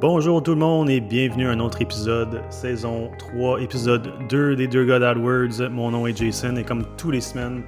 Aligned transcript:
Bonjour 0.00 0.40
tout 0.40 0.52
le 0.52 0.58
monde 0.58 0.88
et 0.90 1.00
bienvenue 1.00 1.48
à 1.48 1.50
un 1.50 1.58
autre 1.58 1.82
épisode, 1.82 2.40
saison 2.50 3.10
3, 3.18 3.60
épisode 3.60 4.12
2 4.28 4.54
des 4.54 4.68
Deux 4.68 4.86
God 4.86 5.02
AdWords. 5.02 5.68
Mon 5.72 5.90
nom 5.90 6.06
est 6.06 6.16
Jason 6.16 6.54
et 6.54 6.62
comme 6.62 6.84
tous 6.96 7.10
les 7.10 7.20
semaines, 7.20 7.64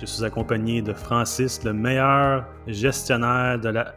je 0.00 0.06
suis 0.06 0.22
accompagné 0.22 0.82
de 0.82 0.92
Francis, 0.92 1.64
le 1.64 1.72
meilleur 1.72 2.46
gestionnaire 2.68 3.58
de 3.58 3.70
la... 3.70 3.92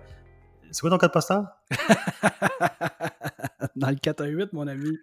C'est 0.71 0.81
quoi 0.81 0.89
ton 0.89 0.97
code 0.97 1.11
postal? 1.11 1.43
Dans 3.75 3.89
le 3.89 3.95
4 3.95 4.21
à 4.21 4.25
8, 4.25 4.53
mon 4.53 4.67
ami. 4.67 4.97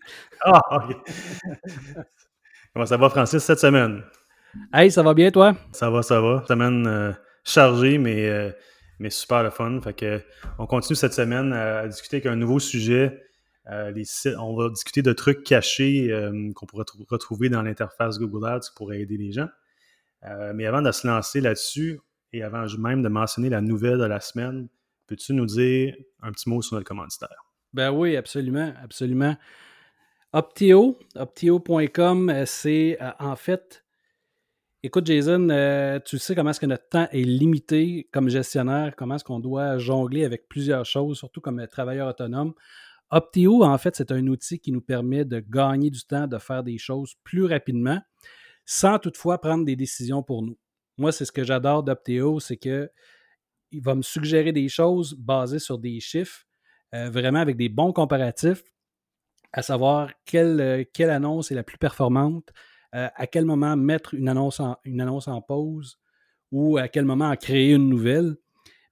Ah, 0.44 0.60
ok. 0.72 0.96
Comment 2.72 2.86
ça 2.86 2.96
va, 2.96 3.08
Francis, 3.08 3.44
cette 3.44 3.60
semaine? 3.60 4.02
Hey, 4.72 4.90
ça 4.90 5.04
va 5.04 5.14
bien, 5.14 5.30
toi? 5.30 5.54
Ça 5.70 5.90
va, 5.90 6.02
ça 6.02 6.20
va. 6.20 6.42
Semaine 6.48 6.84
euh, 6.88 7.12
chargée, 7.44 7.98
mais... 7.98 8.28
euh, 8.28 8.50
mais 8.98 9.10
super 9.10 9.42
le 9.42 9.50
fun. 9.50 9.80
Fait 9.82 9.94
que, 9.94 10.20
on 10.58 10.66
continue 10.66 10.96
cette 10.96 11.14
semaine 11.14 11.52
à, 11.52 11.86
discuter 11.88 12.16
avec 12.16 12.26
un 12.26 12.36
nouveau 12.36 12.58
sujet. 12.58 13.22
Euh, 13.70 13.92
on 14.38 14.56
va 14.56 14.68
discuter 14.68 15.02
de 15.02 15.12
trucs 15.12 15.42
cachés 15.42 16.12
euh, 16.12 16.52
qu'on 16.54 16.66
pourrait 16.66 16.84
trou- 16.84 17.06
retrouver 17.08 17.48
dans 17.48 17.62
l'interface 17.62 18.18
Google 18.18 18.46
Ads 18.46 18.72
pour 18.76 18.92
aider 18.92 19.16
les 19.16 19.32
gens. 19.32 19.48
Euh, 20.24 20.52
mais 20.54 20.66
avant 20.66 20.82
de 20.82 20.92
se 20.92 21.06
lancer 21.06 21.40
là-dessus, 21.40 22.00
et 22.32 22.42
avant 22.42 22.66
même 22.78 23.02
de 23.02 23.08
mentionner 23.08 23.48
la 23.48 23.60
nouvelle 23.60 23.98
de 23.98 24.04
la 24.04 24.20
semaine, 24.20 24.68
peux-tu 25.06 25.32
nous 25.34 25.46
dire 25.46 25.94
un 26.20 26.32
petit 26.32 26.48
mot 26.48 26.62
sur 26.62 26.74
notre 26.74 26.86
commanditaire? 26.86 27.46
Ben 27.72 27.90
oui, 27.90 28.16
absolument, 28.16 28.72
absolument. 28.82 29.36
Optio, 30.32 30.98
optio.com, 31.14 32.42
c'est 32.44 32.98
en 33.20 33.36
fait, 33.36 33.83
écoute 34.84 35.06
Jason, 35.06 35.48
euh, 35.48 35.98
tu 36.04 36.18
sais 36.18 36.34
comment 36.34 36.50
est-ce 36.50 36.60
que 36.60 36.66
notre 36.66 36.86
temps 36.90 37.08
est 37.10 37.24
limité 37.24 38.06
comme 38.12 38.28
gestionnaire, 38.28 38.94
comment 38.94 39.14
est-ce 39.14 39.24
qu'on 39.24 39.40
doit 39.40 39.78
jongler 39.78 40.26
avec 40.26 40.46
plusieurs 40.46 40.84
choses, 40.84 41.16
surtout 41.16 41.40
comme 41.40 41.58
euh, 41.58 41.66
travailleur 41.66 42.06
autonome. 42.06 42.52
Optio, 43.10 43.64
en 43.64 43.78
fait, 43.78 43.96
c'est 43.96 44.12
un 44.12 44.26
outil 44.26 44.58
qui 44.58 44.72
nous 44.72 44.82
permet 44.82 45.24
de 45.24 45.40
gagner 45.40 45.88
du 45.88 46.04
temps, 46.04 46.26
de 46.26 46.36
faire 46.36 46.62
des 46.62 46.76
choses 46.76 47.14
plus 47.24 47.46
rapidement, 47.46 47.98
sans 48.66 48.98
toutefois 48.98 49.40
prendre 49.40 49.64
des 49.64 49.74
décisions 49.74 50.22
pour 50.22 50.42
nous. 50.42 50.58
Moi, 50.98 51.12
c'est 51.12 51.24
ce 51.24 51.32
que 51.32 51.44
j'adore 51.44 51.82
d'Optio, 51.82 52.38
c'est 52.38 52.58
que 52.58 52.90
il 53.70 53.82
va 53.82 53.94
me 53.94 54.02
suggérer 54.02 54.52
des 54.52 54.68
choses 54.68 55.14
basées 55.14 55.60
sur 55.60 55.78
des 55.78 55.98
chiffres, 55.98 56.44
euh, 56.94 57.08
vraiment 57.08 57.40
avec 57.40 57.56
des 57.56 57.70
bons 57.70 57.94
comparatifs, 57.94 58.62
à 59.54 59.62
savoir 59.62 60.10
quelle, 60.26 60.86
quelle 60.92 61.10
annonce 61.10 61.50
est 61.50 61.54
la 61.54 61.62
plus 61.62 61.78
performante, 61.78 62.52
euh, 62.94 63.08
à 63.14 63.26
quel 63.26 63.44
moment 63.44 63.76
mettre 63.76 64.14
une 64.14 64.28
annonce, 64.28 64.60
en, 64.60 64.76
une 64.84 65.00
annonce 65.00 65.28
en 65.28 65.40
pause 65.40 65.98
ou 66.52 66.78
à 66.78 66.88
quel 66.88 67.04
moment 67.04 67.28
en 67.28 67.36
créer 67.36 67.72
une 67.72 67.88
nouvelle, 67.88 68.36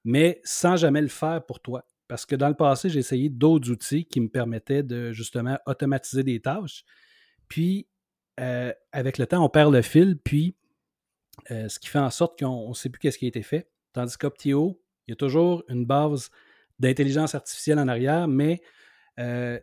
mais 0.05 0.41
sans 0.45 0.77
jamais 0.77 1.01
le 1.01 1.09
faire 1.09 1.45
pour 1.45 1.61
toi. 1.61 1.85
Parce 2.09 2.27
que 2.27 2.37
dans 2.37 2.49
le 2.49 2.55
passé, 2.55 2.91
j'ai 2.91 2.99
essayé 2.99 3.29
d'autres 3.29 3.71
outils 3.71 4.05
qui 4.05 4.21
me 4.21 4.29
permettaient 4.29 4.83
de 4.83 5.13
justement 5.13 5.59
automatiser 5.67 6.23
des 6.23 6.41
tâches. 6.41 6.85
Puis, 7.49 7.89
euh, 8.41 8.73
avec 8.93 9.19
le 9.19 9.27
temps, 9.27 9.45
on 9.45 9.49
perd 9.49 9.73
le 9.73 9.83
fil, 9.83 10.19
puis 10.19 10.57
euh, 11.51 11.69
ce 11.69 11.79
qui 11.79 11.89
fait 11.89 11.99
en 11.99 12.11
sorte 12.11 12.39
qu'on 12.39 12.69
ne 12.69 12.75
sait 12.75 12.91
plus 12.91 12.99
qu'est-ce 12.99 13.19
qui 13.19 13.25
a 13.25 13.29
été 13.29 13.43
fait. 13.43 13.71
Tandis 13.93 14.19
qu'Optio, 14.19 14.83
il 15.07 15.13
y 15.13 15.15
a 15.15 15.17
toujours 15.17 15.65
une 15.69 15.87
base 15.87 16.31
d'intelligence 16.79 17.35
artificielle 17.35 17.79
en 17.79 17.89
arrière, 17.89 18.29
mais 18.29 18.61
euh, 19.19 19.59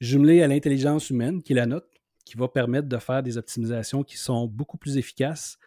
jumelée 0.00 0.42
à 0.42 0.48
l'intelligence 0.48 1.10
humaine, 1.10 1.42
qui 1.42 1.52
est 1.52 1.56
la 1.56 1.66
nôtre, 1.66 1.88
qui 2.30 2.36
va 2.36 2.46
permettre 2.46 2.88
de 2.88 2.96
faire 2.98 3.24
des 3.24 3.36
optimisations 3.36 4.04
qui 4.04 4.16
sont 4.16 4.46
beaucoup 4.46 4.78
plus 4.78 4.96
efficaces 4.96 5.58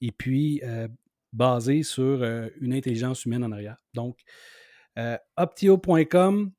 et 0.00 0.10
puis 0.10 0.60
euh, 0.64 0.88
basées 1.32 1.84
sur 1.84 2.22
euh, 2.22 2.48
une 2.60 2.74
intelligence 2.74 3.24
humaine 3.24 3.44
en 3.44 3.52
arrière. 3.52 3.76
Donc, 3.94 4.18
euh, 4.98 5.16
optio.com, 5.36 6.50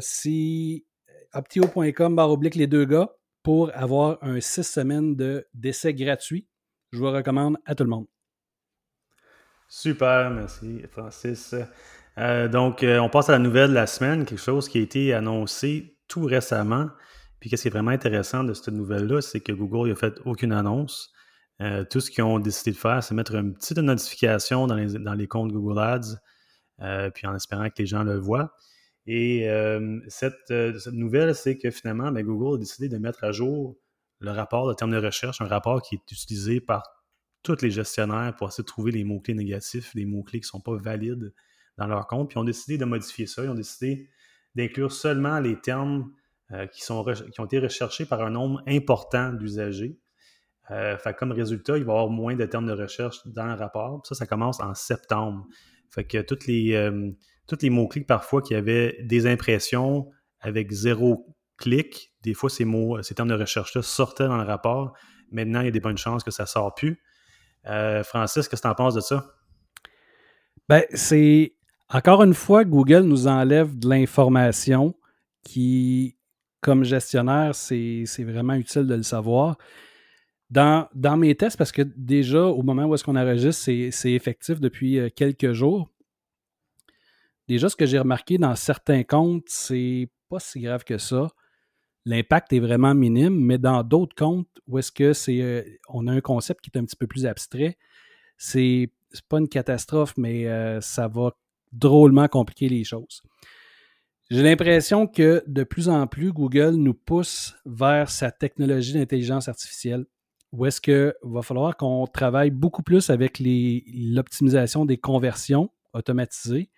c'est 0.00 0.84
optio.com 1.32 2.14
barre 2.14 2.30
oblique 2.30 2.56
les 2.56 2.66
deux 2.66 2.84
gars 2.84 3.08
pour 3.42 3.74
avoir 3.74 4.18
un 4.22 4.38
six 4.38 4.64
semaines 4.64 5.16
de 5.16 5.46
d'essai 5.54 5.94
gratuit. 5.94 6.46
Je 6.92 6.98
vous 6.98 7.10
recommande 7.10 7.56
à 7.64 7.74
tout 7.74 7.84
le 7.84 7.90
monde. 7.90 8.06
Super, 9.66 10.30
merci 10.30 10.82
Francis. 10.90 11.54
Donc, 12.52 12.84
on 12.84 13.08
passe 13.08 13.30
à 13.30 13.32
la 13.32 13.38
nouvelle 13.38 13.70
de 13.70 13.74
la 13.74 13.86
semaine, 13.86 14.26
quelque 14.26 14.38
chose 14.38 14.68
qui 14.68 14.78
a 14.78 14.82
été 14.82 15.14
annoncé 15.14 15.96
tout 16.06 16.24
récemment. 16.24 16.90
Puis, 17.40 17.50
qu'est-ce 17.50 17.62
qui 17.62 17.68
est 17.68 17.72
vraiment 17.72 17.90
intéressant 17.90 18.44
de 18.44 18.52
cette 18.52 18.68
nouvelle-là, 18.68 19.22
c'est 19.22 19.40
que 19.40 19.52
Google 19.52 19.88
n'a 19.88 19.96
fait 19.96 20.20
aucune 20.24 20.52
annonce. 20.52 21.12
Euh, 21.60 21.84
tout 21.84 22.00
ce 22.00 22.10
qu'ils 22.10 22.24
ont 22.24 22.38
décidé 22.38 22.70
de 22.70 22.76
faire, 22.76 23.02
c'est 23.02 23.14
mettre 23.14 23.34
une 23.34 23.54
petite 23.54 23.78
notification 23.78 24.66
dans 24.66 24.74
les, 24.74 24.98
dans 24.98 25.14
les 25.14 25.26
comptes 25.26 25.52
Google 25.52 25.78
Ads, 25.78 26.16
euh, 26.80 27.10
puis 27.10 27.26
en 27.26 27.34
espérant 27.34 27.68
que 27.68 27.74
les 27.78 27.86
gens 27.86 28.02
le 28.02 28.18
voient. 28.18 28.54
Et 29.06 29.48
euh, 29.48 30.00
cette, 30.08 30.50
nouvelle, 30.92 31.34
c'est 31.34 31.58
que 31.58 31.70
finalement, 31.70 32.12
ben, 32.12 32.24
Google 32.24 32.56
a 32.56 32.58
décidé 32.58 32.88
de 32.88 32.98
mettre 32.98 33.24
à 33.24 33.32
jour 33.32 33.76
le 34.20 34.30
rapport 34.30 34.68
de 34.68 34.74
termes 34.74 34.92
de 34.92 34.98
recherche, 34.98 35.40
un 35.40 35.48
rapport 35.48 35.82
qui 35.82 35.96
est 35.96 36.12
utilisé 36.12 36.60
par 36.60 36.82
tous 37.42 37.62
les 37.62 37.70
gestionnaires 37.70 38.34
pour 38.36 38.48
essayer 38.48 38.62
de 38.62 38.68
trouver 38.68 38.92
les 38.92 39.04
mots-clés 39.04 39.34
négatifs, 39.34 39.92
les 39.94 40.04
mots-clés 40.04 40.40
qui 40.40 40.44
ne 40.44 40.50
sont 40.50 40.60
pas 40.60 40.76
valides 40.76 41.32
dans 41.78 41.86
leur 41.86 42.06
compte. 42.06 42.28
Puis 42.28 42.36
ils 42.36 42.40
ont 42.40 42.44
décidé 42.44 42.76
de 42.76 42.84
modifier 42.84 43.26
ça. 43.26 43.42
Ils 43.42 43.48
ont 43.48 43.54
décidé 43.54 44.10
d'inclure 44.54 44.92
seulement 44.92 45.40
les 45.40 45.58
termes 45.58 46.12
euh, 46.52 46.66
qui, 46.66 46.82
sont 46.82 47.04
qui 47.04 47.40
ont 47.40 47.44
été 47.44 47.58
recherchés 47.58 48.04
par 48.04 48.22
un 48.22 48.30
nombre 48.30 48.62
important 48.66 49.32
d'usagers. 49.32 49.98
Euh, 50.70 50.96
comme 51.18 51.32
résultat, 51.32 51.78
il 51.78 51.84
va 51.84 51.92
y 51.92 51.96
avoir 51.96 52.08
moins 52.08 52.36
de 52.36 52.44
termes 52.44 52.66
de 52.66 52.72
recherche 52.72 53.18
dans 53.26 53.46
le 53.46 53.54
rapport. 53.54 54.02
Ça, 54.04 54.14
ça 54.14 54.26
commence 54.26 54.60
en 54.60 54.74
septembre. 54.74 55.46
Fait 55.90 56.04
que 56.04 56.18
toutes 56.22 56.46
les, 56.46 56.74
euh, 56.74 57.10
tous 57.48 57.58
les 57.62 57.70
mots-clics, 57.70 58.06
parfois, 58.06 58.42
qui 58.42 58.54
avaient 58.54 58.96
des 59.02 59.26
impressions 59.26 60.08
avec 60.40 60.70
zéro 60.70 61.26
clic, 61.56 62.14
des 62.22 62.34
fois, 62.34 62.50
ces 62.50 62.64
mots, 62.64 63.02
ces 63.02 63.14
termes 63.14 63.28
de 63.28 63.34
recherche-là 63.34 63.82
sortaient 63.82 64.28
dans 64.28 64.38
le 64.38 64.44
rapport. 64.44 64.96
Maintenant, 65.32 65.60
il 65.60 65.66
y 65.66 65.68
a 65.68 65.72
des 65.72 65.80
bonnes 65.80 65.98
chances 65.98 66.24
que 66.24 66.30
ça 66.30 66.44
ne 66.44 66.48
sort 66.48 66.74
plus. 66.74 67.00
Francis, 68.04 68.48
qu'est-ce 68.48 68.62
que 68.62 68.66
tu 68.66 68.72
en 68.72 68.74
penses 68.74 68.94
de 68.94 69.00
ça? 69.00 69.34
Ben, 70.68 70.84
c'est 70.94 71.54
encore 71.92 72.22
une 72.22 72.34
fois, 72.34 72.64
Google 72.64 73.00
nous 73.00 73.26
enlève 73.26 73.76
de 73.76 73.88
l'information 73.88 74.94
qui, 75.44 76.16
comme 76.60 76.84
gestionnaire, 76.84 77.54
c'est 77.54 78.04
vraiment 78.24 78.54
utile 78.54 78.86
de 78.86 78.94
le 78.94 79.02
savoir. 79.02 79.56
Dans, 80.50 80.88
dans 80.94 81.16
mes 81.16 81.34
tests, 81.36 81.56
parce 81.56 81.70
que 81.72 81.82
déjà, 81.96 82.44
au 82.44 82.62
moment 82.62 82.84
où 82.84 82.94
est-ce 82.94 83.04
qu'on 83.04 83.16
enregistre, 83.16 83.70
c'est 83.90 84.12
effectif 84.12 84.60
depuis 84.60 84.98
euh, 84.98 85.08
quelques 85.14 85.52
jours. 85.52 85.88
Déjà, 87.46 87.68
ce 87.68 87.76
que 87.76 87.86
j'ai 87.86 87.98
remarqué 87.98 88.36
dans 88.36 88.56
certains 88.56 89.04
comptes, 89.04 89.44
c'est 89.46 90.08
pas 90.28 90.40
si 90.40 90.60
grave 90.60 90.84
que 90.84 90.98
ça. 90.98 91.28
L'impact 92.04 92.52
est 92.52 92.60
vraiment 92.60 92.94
minime, 92.94 93.38
mais 93.38 93.58
dans 93.58 93.82
d'autres 93.84 94.14
comptes 94.16 94.48
où 94.66 94.78
est-ce 94.78 94.90
que 94.90 95.12
c'est 95.12 95.40
euh, 95.40 95.62
on 95.88 96.06
a 96.06 96.12
un 96.12 96.20
concept 96.20 96.62
qui 96.62 96.70
est 96.74 96.78
un 96.78 96.84
petit 96.84 96.96
peu 96.96 97.06
plus 97.06 97.26
abstrait, 97.26 97.76
c'est 98.38 98.92
c'est 99.12 99.26
pas 99.26 99.38
une 99.38 99.48
catastrophe, 99.48 100.14
mais 100.16 100.46
euh, 100.46 100.80
ça 100.80 101.08
va 101.08 101.32
drôlement 101.72 102.28
compliquer 102.28 102.68
les 102.68 102.84
choses. 102.84 103.22
J'ai 104.30 104.44
l'impression 104.44 105.08
que 105.08 105.42
de 105.48 105.64
plus 105.64 105.88
en 105.88 106.06
plus, 106.06 106.32
Google 106.32 106.76
nous 106.76 106.94
pousse 106.94 107.56
vers 107.66 108.10
sa 108.10 108.30
technologie 108.30 108.92
d'intelligence 108.92 109.48
artificielle, 109.48 110.06
où 110.52 110.66
est-ce 110.66 110.80
qu'il 110.80 111.12
va 111.22 111.42
falloir 111.42 111.76
qu'on 111.76 112.06
travaille 112.06 112.50
beaucoup 112.52 112.84
plus 112.84 113.10
avec 113.10 113.40
l'optimisation 113.40 114.84
des 114.84 114.98
conversions 114.98 115.70
automatisées 115.94 116.70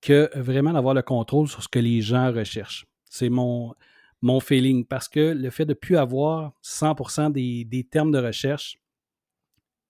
que 0.00 0.30
vraiment 0.34 0.72
d'avoir 0.72 0.94
le 0.94 1.02
contrôle 1.02 1.48
sur 1.48 1.62
ce 1.62 1.68
que 1.68 1.78
les 1.78 2.00
gens 2.00 2.32
recherchent. 2.32 2.86
C'est 3.10 3.28
mon, 3.28 3.74
mon 4.22 4.40
feeling, 4.40 4.86
parce 4.86 5.08
que 5.08 5.34
le 5.34 5.50
fait 5.50 5.66
de 5.66 5.72
ne 5.72 5.74
plus 5.74 5.98
avoir 5.98 6.54
100% 6.64 7.30
des, 7.30 7.66
des 7.66 7.84
termes 7.84 8.10
de 8.10 8.18
recherche, 8.18 8.78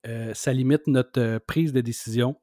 euh, 0.08 0.34
ça 0.34 0.52
limite 0.52 0.88
notre 0.88 1.20
euh, 1.20 1.38
prise 1.38 1.72
de 1.72 1.80
décision. 1.80 2.36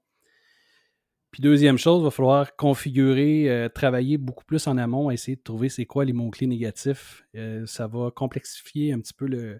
Puis 1.33 1.41
deuxième 1.41 1.79
chose, 1.79 2.01
il 2.01 2.03
va 2.03 2.11
falloir 2.11 2.55
configurer, 2.55 3.49
euh, 3.49 3.67
travailler 3.67 4.19
beaucoup 4.19 4.45
plus 4.45 4.67
en 4.67 4.77
amont, 4.77 5.09
essayer 5.09 5.35
de 5.35 5.41
trouver 5.41 5.67
c'est 5.67 5.87
quoi 5.87 6.05
les 6.05 6.13
mots-clés 6.13 6.45
négatifs. 6.45 7.23
Euh, 7.35 7.65
ça 7.65 7.87
va 7.87 8.11
complexifier 8.11 8.93
un 8.93 8.99
petit 8.99 9.15
peu 9.15 9.25
le, 9.25 9.59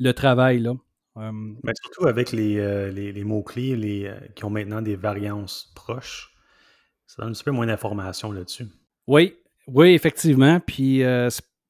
le 0.00 0.12
travail. 0.14 0.58
Là. 0.58 0.74
Euh, 1.18 1.30
Ben, 1.62 1.72
surtout 1.80 2.08
avec 2.08 2.32
les, 2.32 2.58
euh, 2.58 2.90
les, 2.90 3.12
les 3.12 3.22
mots-clés 3.22 3.76
les, 3.76 4.12
qui 4.34 4.44
ont 4.44 4.50
maintenant 4.50 4.82
des 4.82 4.96
variances 4.96 5.70
proches, 5.76 6.34
ça 7.06 7.22
donne 7.22 7.30
un 7.30 7.34
petit 7.34 7.44
peu 7.44 7.52
moins 7.52 7.66
d'informations 7.66 8.32
là-dessus. 8.32 8.66
oui, 9.06 9.36
oui, 9.68 9.90
effectivement. 9.90 10.58
Puis 10.58 11.02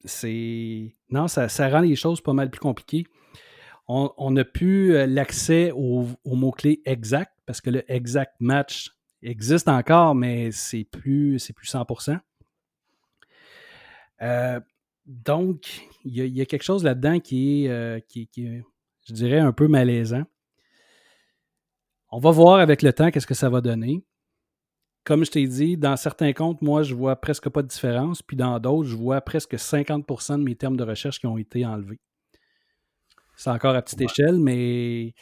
c'est-. 0.03 0.95
Non, 1.11 1.27
ça, 1.27 1.47
ça 1.47 1.69
rend 1.69 1.81
les 1.81 1.95
choses 1.95 2.21
pas 2.21 2.33
mal 2.33 2.49
plus 2.49 2.59
compliquées. 2.59 3.05
On 3.87 4.31
n'a 4.31 4.45
plus 4.45 5.05
l'accès 5.05 5.71
aux, 5.75 6.07
aux 6.23 6.35
mots-clés 6.35 6.81
exacts 6.85 7.33
parce 7.45 7.61
que 7.61 7.69
le 7.69 7.83
exact 7.91 8.33
match 8.39 8.89
existe 9.23 9.67
encore, 9.67 10.15
mais 10.15 10.51
c'est 10.51 10.83
plus, 10.85 11.39
c'est 11.39 11.53
plus 11.53 11.67
100%. 11.67 12.17
Euh, 14.21 14.59
donc, 15.05 15.81
il 16.05 16.15
y, 16.15 16.21
a- 16.21 16.25
il 16.25 16.35
y 16.35 16.41
a 16.41 16.45
quelque 16.45 16.63
chose 16.63 16.83
là-dedans 16.83 17.19
qui 17.19 17.65
est, 17.65 17.69
euh, 17.69 17.99
qui, 18.07 18.27
qui 18.27 18.45
est, 18.45 18.63
je 19.07 19.13
dirais, 19.13 19.39
un 19.39 19.51
peu 19.51 19.67
malaisant. 19.67 20.23
On 22.11 22.19
va 22.19 22.31
voir 22.31 22.59
avec 22.61 22.81
le 22.81 22.93
temps 22.93 23.11
qu'est-ce 23.11 23.27
que 23.27 23.33
ça 23.33 23.49
va 23.49 23.59
donner. 23.59 24.05
comme 25.05 25.25
je 25.25 25.31
t'ai 25.31 25.47
dit, 25.47 25.77
dans 25.77 25.95
certains 25.97 26.33
comptes, 26.33 26.61
moi, 26.61 26.83
je 26.83 26.93
vois 26.95 27.15
presque 27.17 27.49
pas 27.49 27.61
de 27.61 27.67
différence, 27.67 28.21
puis 28.21 28.37
dans 28.37 28.59
d'autres, 28.59 28.87
je 28.89 28.95
vois 28.95 29.21
presque 29.21 29.57
50% 29.59 30.37
de 30.37 30.43
mes 30.43 30.55
termes 30.55 30.77
de 30.77 30.83
recherche 30.83 31.19
qui 31.19 31.27
ont 31.27 31.37
été 31.37 31.65
enlevés. 31.65 31.99
C'est 33.35 33.49
encore 33.49 33.75
à 33.75 33.81
petite 33.81 34.01
échelle, 34.01 34.37
mais. 34.39 35.13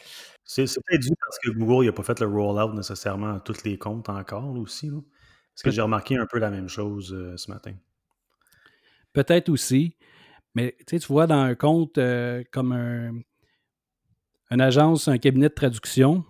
C'est 0.44 0.64
peut-être 0.64 1.02
dû 1.02 1.10
parce 1.18 1.38
que 1.38 1.50
Google 1.50 1.86
n'a 1.86 1.92
pas 1.92 2.02
fait 2.02 2.20
le 2.20 2.26
rollout 2.26 2.74
nécessairement 2.74 3.34
à 3.34 3.40
tous 3.40 3.64
les 3.64 3.78
comptes 3.78 4.08
encore 4.08 4.52
aussi. 4.56 4.90
Parce 4.90 5.62
que 5.64 5.70
j'ai 5.70 5.82
remarqué 5.82 6.16
un 6.16 6.26
peu 6.26 6.38
la 6.38 6.50
même 6.50 6.68
chose 6.68 7.12
euh, 7.12 7.36
ce 7.36 7.50
matin. 7.50 7.74
Peut-être 9.12 9.48
aussi. 9.50 9.96
Mais 10.54 10.76
tu 10.86 10.98
vois, 11.08 11.26
dans 11.26 11.40
un 11.40 11.54
compte 11.54 11.98
euh, 11.98 12.42
comme 12.50 12.72
un, 12.72 13.12
une 14.50 14.60
agence, 14.60 15.08
un 15.08 15.18
cabinet 15.18 15.48
de 15.48 15.54
traduction, 15.54 16.24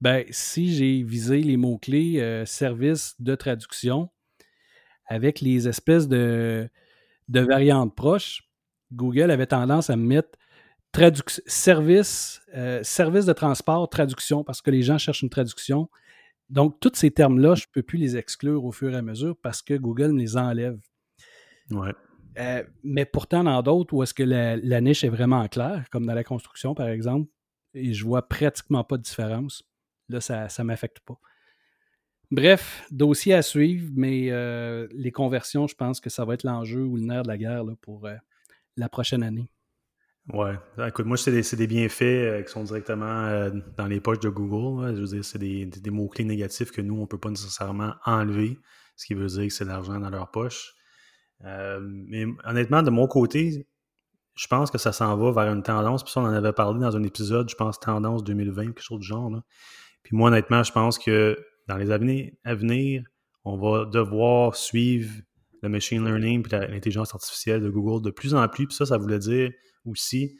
ben, 0.00 0.24
si 0.30 0.74
j'ai 0.74 1.02
visé 1.02 1.40
les 1.40 1.56
mots-clés 1.56 2.20
euh, 2.20 2.44
service 2.44 3.14
de 3.20 3.34
traduction 3.34 4.10
avec 5.06 5.40
les 5.40 5.68
espèces 5.68 6.08
de, 6.08 6.68
de 7.28 7.40
variantes 7.40 7.94
proches, 7.94 8.42
Google 8.92 9.30
avait 9.30 9.46
tendance 9.46 9.90
à 9.90 9.96
me 9.96 10.06
mettre 10.06 10.38
service, 11.46 12.42
euh, 12.54 12.82
service 12.82 13.26
de 13.26 13.32
transport, 13.32 13.88
traduction, 13.88 14.44
parce 14.44 14.62
que 14.62 14.70
les 14.70 14.82
gens 14.82 14.98
cherchent 14.98 15.22
une 15.22 15.30
traduction. 15.30 15.88
Donc, 16.50 16.78
tous 16.80 16.92
ces 16.94 17.10
termes-là, 17.10 17.54
je 17.54 17.62
ne 17.62 17.72
peux 17.72 17.82
plus 17.82 17.98
les 17.98 18.16
exclure 18.16 18.64
au 18.64 18.72
fur 18.72 18.92
et 18.92 18.96
à 18.96 19.02
mesure 19.02 19.36
parce 19.42 19.62
que 19.62 19.74
Google 19.74 20.12
me 20.12 20.20
les 20.20 20.36
enlève. 20.36 20.78
Ouais. 21.70 21.92
Euh, 22.38 22.64
mais 22.82 23.04
pourtant, 23.04 23.44
dans 23.44 23.62
d'autres 23.62 23.94
où 23.94 24.02
est-ce 24.02 24.14
que 24.14 24.22
la, 24.22 24.80
niche 24.80 25.04
est 25.04 25.08
vraiment 25.08 25.46
claire, 25.48 25.84
comme 25.90 26.06
dans 26.06 26.14
la 26.14 26.24
construction, 26.24 26.74
par 26.74 26.88
exemple, 26.88 27.30
et 27.74 27.92
je 27.92 28.04
vois 28.04 28.28
pratiquement 28.28 28.84
pas 28.84 28.96
de 28.96 29.02
différence, 29.02 29.64
là, 30.08 30.20
ça 30.20 30.48
ne 30.58 30.62
m'affecte 30.64 31.00
pas. 31.00 31.18
Bref, 32.30 32.86
dossier 32.90 33.34
à 33.34 33.42
suivre, 33.42 33.90
mais 33.94 34.30
euh, 34.30 34.88
les 34.92 35.12
conversions, 35.12 35.66
je 35.66 35.74
pense 35.74 36.00
que 36.00 36.10
ça 36.10 36.24
va 36.24 36.34
être 36.34 36.42
l'enjeu 36.42 36.82
ou 36.82 36.96
le 36.96 37.02
nerf 37.02 37.22
de 37.22 37.28
la 37.28 37.38
guerre 37.38 37.64
pour 37.80 38.08
la 38.76 38.88
prochaine 38.88 39.22
année. 39.22 39.48
Ouais. 40.32 40.54
Ah, 40.78 40.88
écoute, 40.88 41.04
moi, 41.04 41.18
c'est 41.18 41.30
des, 41.30 41.56
des, 41.56 41.66
bienfaits 41.66 42.02
euh, 42.02 42.42
qui 42.42 42.50
sont 42.50 42.64
directement 42.64 43.26
euh, 43.26 43.50
dans 43.76 43.86
les 43.86 44.00
poches 44.00 44.20
de 44.20 44.30
Google. 44.30 44.94
Je 44.96 45.00
veux 45.00 45.06
dire, 45.06 45.24
c'est 45.24 45.38
des, 45.38 45.66
des 45.66 45.90
mots-clés 45.90 46.24
négatifs 46.24 46.70
que 46.70 46.80
nous, 46.80 46.96
on 46.96 47.02
ne 47.02 47.06
peut 47.06 47.18
pas 47.18 47.28
nécessairement 47.28 47.94
enlever, 48.06 48.58
ce 48.96 49.04
qui 49.04 49.14
veut 49.14 49.26
dire 49.26 49.44
que 49.48 49.50
c'est 49.50 49.64
de 49.64 49.68
l'argent 49.68 50.00
dans 50.00 50.08
leur 50.08 50.30
poche. 50.30 50.72
Euh, 51.44 51.78
mais 51.82 52.24
honnêtement, 52.44 52.82
de 52.82 52.90
mon 52.90 53.06
côté, 53.06 53.66
je 54.34 54.46
pense 54.46 54.70
que 54.70 54.78
ça 54.78 54.92
s'en 54.92 55.14
va 55.16 55.30
vers 55.30 55.52
une 55.52 55.62
tendance. 55.62 56.02
Puis 56.02 56.12
ça, 56.12 56.20
on 56.20 56.24
en 56.24 56.32
avait 56.32 56.54
parlé 56.54 56.80
dans 56.80 56.96
un 56.96 57.02
épisode, 57.02 57.50
je 57.50 57.56
pense, 57.56 57.78
tendance 57.78 58.24
2020, 58.24 58.66
quelque 58.66 58.82
chose 58.82 59.00
du 59.00 59.06
genre. 59.06 59.30
Puis 60.02 60.16
moi, 60.16 60.28
honnêtement, 60.28 60.62
je 60.62 60.72
pense 60.72 60.98
que 60.98 61.38
dans 61.68 61.76
les 61.76 61.90
années 61.90 62.38
à 62.44 62.54
venir, 62.54 63.04
on 63.44 63.58
va 63.58 63.84
devoir 63.84 64.56
suivre 64.56 65.12
le 65.64 65.70
machine 65.70 66.04
learning 66.04 66.46
et 66.46 66.68
l'intelligence 66.68 67.14
artificielle 67.14 67.60
de 67.60 67.70
Google 67.70 68.04
de 68.04 68.10
plus 68.10 68.34
en 68.34 68.46
plus. 68.48 68.66
Puis 68.66 68.76
ça, 68.76 68.86
ça 68.86 68.98
voulait 68.98 69.18
dire 69.18 69.50
aussi 69.86 70.38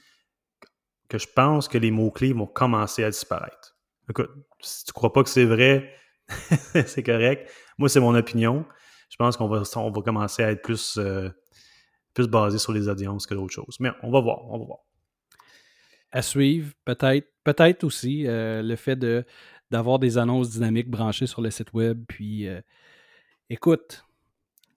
que 1.09 1.19
je 1.19 1.27
pense 1.35 1.67
que 1.67 1.79
les 1.79 1.91
mots-clés 1.91 2.33
vont 2.33 2.47
commencer 2.47 3.03
à 3.03 3.11
disparaître. 3.11 3.77
Écoute, 4.09 4.31
si 4.61 4.85
tu 4.85 4.91
ne 4.91 4.93
crois 4.93 5.13
pas 5.13 5.23
que 5.23 5.31
c'est 5.31 5.47
vrai, 5.47 5.93
c'est 6.87 7.03
correct. 7.03 7.51
Moi, 7.79 7.89
c'est 7.89 8.01
mon 8.01 8.15
opinion. 8.15 8.67
Je 9.09 9.17
pense 9.17 9.37
qu'on 9.37 9.49
va, 9.49 9.63
on 9.77 9.91
va 9.91 10.03
commencer 10.03 10.43
à 10.43 10.51
être 10.51 10.63
plus, 10.63 10.99
euh, 10.99 11.31
plus 12.13 12.29
basé 12.29 12.59
sur 12.59 12.73
les 12.73 12.89
audiences 12.89 13.27
que 13.27 13.35
d'autres 13.35 13.53
choses. 13.53 13.77
Mais 13.81 13.91
on 14.03 14.11
va 14.11 14.21
voir, 14.21 14.45
on 14.51 14.59
va 14.59 14.65
voir. 14.65 14.79
À 16.13 16.23
suivre, 16.23 16.73
peut-être. 16.85 17.29
Peut-être 17.45 17.85
aussi 17.85 18.27
euh, 18.27 18.63
le 18.63 18.77
fait 18.77 18.97
de, 18.97 19.25
d'avoir 19.71 19.99
des 19.99 20.17
annonces 20.17 20.51
dynamiques 20.51 20.89
branchées 20.89 21.27
sur 21.27 21.43
le 21.43 21.51
site 21.51 21.73
web. 21.73 22.05
Puis, 22.09 22.47
euh, 22.47 22.61
écoute, 23.51 24.05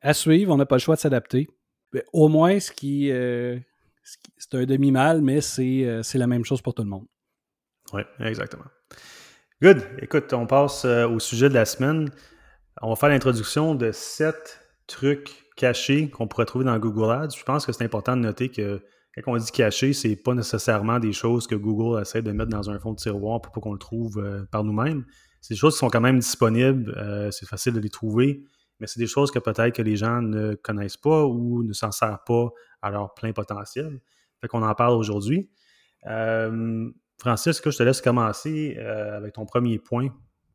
à 0.07 0.13
suivre, 0.13 0.53
on 0.53 0.57
n'a 0.57 0.65
pas 0.65 0.75
le 0.75 0.81
choix 0.81 0.95
de 0.95 0.99
s'adapter. 0.99 1.47
Au 2.13 2.27
moins, 2.27 2.59
ce 2.59 2.71
qui, 2.71 3.11
c'est 4.37 4.55
un 4.55 4.65
demi-mal, 4.65 5.21
mais 5.21 5.39
euh, 5.59 6.03
c'est 6.03 6.17
la 6.17 6.27
même 6.27 6.45
chose 6.45 6.61
pour 6.61 6.73
tout 6.73 6.83
le 6.83 6.89
monde. 6.89 7.05
Oui, 7.93 8.01
exactement. 8.19 8.65
Good. 9.61 9.83
Écoute, 10.01 10.31
on 10.33 10.45
passe 10.45 10.85
euh, 10.85 11.07
au 11.07 11.19
sujet 11.19 11.49
de 11.49 11.53
la 11.53 11.65
semaine. 11.65 12.09
On 12.81 12.89
va 12.89 12.95
faire 12.95 13.09
l'introduction 13.09 13.75
de 13.75 13.91
sept 13.91 14.61
trucs 14.85 15.45
cachés 15.55 16.09
qu'on 16.09 16.27
pourrait 16.27 16.45
trouver 16.45 16.65
dans 16.65 16.77
Google 16.77 17.11
Ads. 17.11 17.35
Je 17.37 17.43
pense 17.43 17.65
que 17.65 17.71
c'est 17.71 17.83
important 17.83 18.15
de 18.15 18.21
noter 18.21 18.49
que 18.49 18.81
quand 19.23 19.33
on 19.33 19.37
dit 19.37 19.51
caché, 19.51 19.93
c'est 19.93 20.15
pas 20.15 20.35
nécessairement 20.35 20.99
des 20.99 21.11
choses 21.11 21.47
que 21.47 21.55
Google 21.55 22.01
essaie 22.01 22.21
de 22.21 22.31
mettre 22.31 22.51
dans 22.51 22.69
un 22.69 22.77
fond 22.79 22.93
de 22.93 22.97
tiroir 22.97 23.41
pour 23.41 23.51
pas 23.51 23.61
qu'on 23.61 23.73
le 23.73 23.79
trouve 23.79 24.19
euh, 24.19 24.45
par 24.51 24.63
nous-mêmes. 24.63 25.05
C'est 25.41 25.55
des 25.55 25.59
choses 25.59 25.73
qui 25.73 25.79
sont 25.79 25.89
quand 25.89 26.01
même 26.01 26.19
disponibles, 26.19 26.93
c'est 27.31 27.47
facile 27.47 27.73
de 27.73 27.79
les 27.79 27.89
trouver, 27.89 28.43
mais 28.79 28.87
c'est 28.87 28.99
des 28.99 29.07
choses 29.07 29.31
que 29.31 29.39
peut-être 29.39 29.75
que 29.75 29.81
les 29.81 29.95
gens 29.95 30.21
ne 30.21 30.55
connaissent 30.55 30.97
pas 30.97 31.25
ou 31.25 31.63
ne 31.63 31.73
s'en 31.73 31.91
servent 31.91 32.23
pas 32.25 32.49
à 32.81 32.91
leur 32.91 33.13
plein 33.13 33.33
potentiel. 33.33 33.99
Fait 34.39 34.47
qu'on 34.47 34.63
en 34.63 34.75
parle 34.75 34.93
aujourd'hui. 34.93 35.49
Euh, 36.05 36.89
Francis, 37.19 37.59
que 37.59 37.71
je 37.71 37.77
te 37.77 37.83
laisse 37.83 38.01
commencer 38.01 38.75
euh, 38.77 39.17
avec 39.17 39.33
ton 39.33 39.45
premier 39.45 39.79
point. 39.79 40.09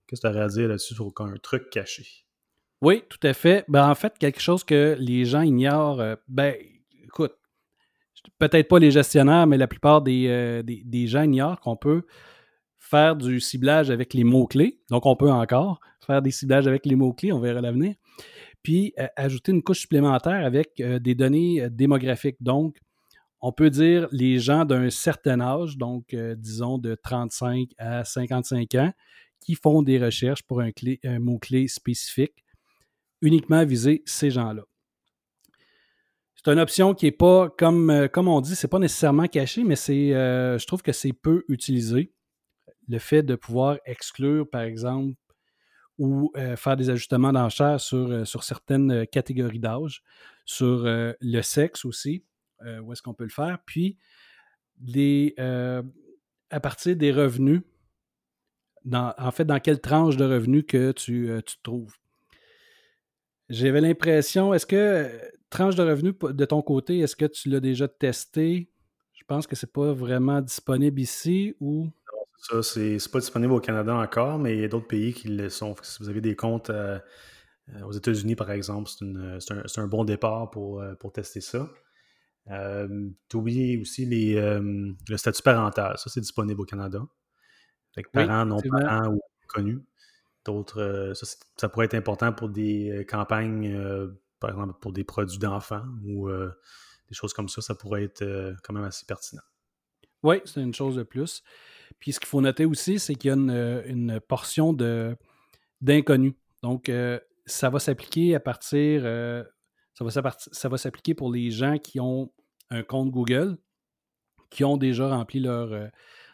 Qu'est-ce 0.06 0.20
que 0.20 0.28
tu 0.28 0.32
aurais 0.32 0.44
à 0.44 0.48
dire 0.48 0.68
là-dessus 0.68 0.94
sur 0.94 1.12
un 1.18 1.34
truc 1.42 1.70
caché? 1.70 2.06
Oui, 2.80 3.02
tout 3.08 3.18
à 3.26 3.32
fait. 3.32 3.64
Ben, 3.68 3.88
en 3.88 3.94
fait, 3.94 4.16
quelque 4.18 4.40
chose 4.40 4.62
que 4.62 4.96
les 4.98 5.24
gens 5.24 5.42
ignorent, 5.42 6.00
euh, 6.00 6.14
ben, 6.28 6.54
écoute, 7.04 7.34
peut-être 8.38 8.68
pas 8.68 8.78
les 8.78 8.92
gestionnaires, 8.92 9.46
mais 9.48 9.56
la 9.56 9.66
plupart 9.66 10.02
des, 10.02 10.62
des 10.64 11.06
gens 11.08 11.22
ignorent 11.22 11.60
qu'on 11.60 11.76
peut 11.76 12.02
faire 12.78 13.16
du 13.16 13.40
ciblage 13.40 13.90
avec 13.90 14.14
les 14.14 14.22
mots-clés. 14.22 14.80
Donc, 14.90 15.06
on 15.06 15.16
peut 15.16 15.30
encore 15.30 15.80
faire 16.00 16.22
des 16.22 16.30
ciblages 16.30 16.68
avec 16.68 16.86
les 16.86 16.94
mots-clés, 16.94 17.32
on 17.32 17.40
verra 17.40 17.60
l'avenir 17.60 17.94
puis 18.62 18.94
euh, 18.98 19.06
ajouter 19.16 19.52
une 19.52 19.62
couche 19.62 19.80
supplémentaire 19.80 20.44
avec 20.44 20.80
euh, 20.80 20.98
des 20.98 21.14
données 21.14 21.62
euh, 21.62 21.68
démographiques. 21.68 22.36
Donc, 22.40 22.78
on 23.40 23.52
peut 23.52 23.70
dire 23.70 24.08
les 24.12 24.38
gens 24.38 24.64
d'un 24.64 24.88
certain 24.90 25.40
âge, 25.40 25.76
donc 25.76 26.14
disons 26.14 26.78
de 26.78 26.94
35 26.94 27.70
à 27.76 28.04
55 28.04 28.72
ans, 28.76 28.92
qui 29.40 29.56
font 29.56 29.82
des 29.82 29.98
recherches 29.98 30.44
pour 30.44 30.60
un, 30.60 30.70
mot-clé 31.18 31.66
spécifique, 31.66 32.44
uniquement 33.20 33.64
viser 33.64 34.04
ces 34.06 34.30
gens-là. 34.30 34.62
C'est 36.36 36.52
une 36.52 36.60
option 36.60 36.94
qui 36.94 37.06
n'est 37.06 37.10
pas, 37.10 37.50
comme, 37.58 38.08
comme 38.12 38.28
on 38.28 38.40
dit, 38.40 38.54
c'est 38.54 38.68
pas 38.68 38.78
nécessairement 38.78 39.26
caché, 39.26 39.64
mais 39.64 39.74
c'est, 39.74 40.10
je 40.10 40.64
trouve 40.64 40.82
que 40.82 40.92
c'est 40.92 41.12
peu 41.12 41.44
utilisé. 41.48 42.12
Le 42.86 43.00
fait 43.00 43.24
de 43.24 43.34
pouvoir 43.34 43.78
exclure, 43.86 44.48
par 44.48 44.62
exemple, 44.62 45.14
ou 45.98 46.32
euh, 46.36 46.56
faire 46.56 46.76
des 46.76 46.90
ajustements 46.90 47.32
d'enchères 47.32 47.80
sur, 47.80 48.10
euh, 48.10 48.24
sur 48.24 48.44
certaines 48.44 48.90
euh, 48.90 49.04
catégories 49.04 49.58
d'âge, 49.58 50.02
sur 50.44 50.84
le 50.84 51.42
sexe 51.42 51.84
aussi, 51.84 52.24
où 52.82 52.92
est-ce 52.92 53.00
qu'on 53.00 53.14
peut 53.14 53.22
le 53.22 53.30
faire, 53.30 53.58
puis 53.64 53.96
à 55.38 56.60
partir 56.60 56.96
des 56.96 57.12
revenus, 57.12 57.62
en 58.92 59.30
fait, 59.30 59.44
dans 59.44 59.60
quelle 59.60 59.80
tranche 59.80 60.16
de 60.16 60.24
revenus 60.24 60.64
que 60.66 60.90
tu, 60.90 61.30
tu 61.46 61.56
te 61.56 61.62
trouves? 61.62 61.94
J'avais 63.48 63.80
l'impression, 63.80 64.52
est-ce 64.52 64.66
que 64.66 65.08
tranche 65.48 65.76
de 65.76 65.84
revenus 65.84 66.14
de 66.20 66.44
ton 66.44 66.60
côté, 66.60 66.98
est-ce 66.98 67.14
que 67.14 67.26
tu 67.26 67.48
l'as 67.48 67.60
déjà 67.60 67.86
testé? 67.86 68.68
Je 69.12 69.22
pense 69.22 69.46
que 69.46 69.54
c'est 69.54 69.72
pas 69.72 69.92
vraiment 69.92 70.40
disponible 70.40 71.00
ici 71.00 71.54
ou. 71.60 71.88
Ça, 72.42 72.60
c'est 72.60 72.98
pas 73.12 73.20
disponible 73.20 73.52
au 73.52 73.60
Canada 73.60 73.94
encore, 73.94 74.36
mais 74.36 74.56
il 74.56 74.60
y 74.62 74.64
a 74.64 74.68
d'autres 74.68 74.88
pays 74.88 75.14
qui 75.14 75.28
le 75.28 75.48
sont. 75.48 75.76
Si 75.80 76.02
vous 76.02 76.08
avez 76.08 76.20
des 76.20 76.34
comptes 76.34 76.70
euh, 76.70 76.98
euh, 77.68 77.82
aux 77.82 77.92
États-Unis, 77.92 78.34
par 78.34 78.50
exemple, 78.50 78.90
c'est 78.90 79.78
un, 79.78 79.86
bon 79.86 80.04
départ 80.04 80.50
pour, 80.50 80.80
euh, 80.80 80.96
pour 80.96 81.12
tester 81.12 81.40
ça. 81.40 81.70
Euh, 82.50 83.10
oublié 83.32 83.78
aussi 83.80 84.04
les, 84.06 84.34
le 84.34 85.16
statut 85.16 85.42
parental. 85.42 85.96
Ça, 85.98 86.10
c'est 86.10 86.20
disponible 86.20 86.60
au 86.60 86.64
Canada. 86.64 87.00
Avec 87.96 88.10
parents, 88.10 88.44
non-parents 88.44 89.12
ou 89.12 89.20
connus. 89.46 89.78
D'autres, 90.44 91.12
ça, 91.14 91.26
ça, 91.56 91.68
pourrait 91.68 91.86
être 91.86 91.94
important 91.94 92.32
pour 92.32 92.48
des 92.48 93.06
campagnes, 93.08 93.72
par 94.40 94.50
exemple, 94.50 94.74
pour 94.80 94.92
des 94.92 95.04
produits 95.04 95.38
d'enfants 95.38 95.84
ou 96.04 96.28
des 96.28 97.14
choses 97.14 97.32
comme 97.32 97.48
ça. 97.48 97.62
Ça 97.62 97.76
pourrait 97.76 98.02
être 98.02 98.56
quand 98.64 98.72
même 98.72 98.82
assez 98.82 99.06
pertinent. 99.06 99.42
Oui, 100.24 100.40
c'est 100.44 100.60
une 100.60 100.74
chose 100.74 100.96
de 100.96 101.04
plus. 101.04 101.44
Puis 102.02 102.12
ce 102.12 102.18
qu'il 102.18 102.26
faut 102.26 102.40
noter 102.40 102.64
aussi, 102.64 102.98
c'est 102.98 103.14
qu'il 103.14 103.28
y 103.28 103.30
a 103.30 103.36
une, 103.36 104.20
portion 104.26 104.76
d'inconnus. 105.80 106.34
Donc, 106.64 106.88
euh, 106.88 107.20
ça 107.46 107.70
va 107.70 107.78
s'appliquer 107.78 108.34
à 108.34 108.40
partir. 108.40 109.02
Euh, 109.04 109.44
ça 109.94 110.20
va, 110.68 110.78
s'appliquer 110.78 111.14
pour 111.14 111.30
les 111.30 111.52
gens 111.52 111.78
qui 111.78 112.00
ont 112.00 112.32
un 112.70 112.82
compte 112.82 113.12
Google, 113.12 113.56
qui 114.50 114.64
ont 114.64 114.76
déjà 114.76 115.10
rempli 115.10 115.38
leur. 115.38 115.72
Euh, 115.72 115.86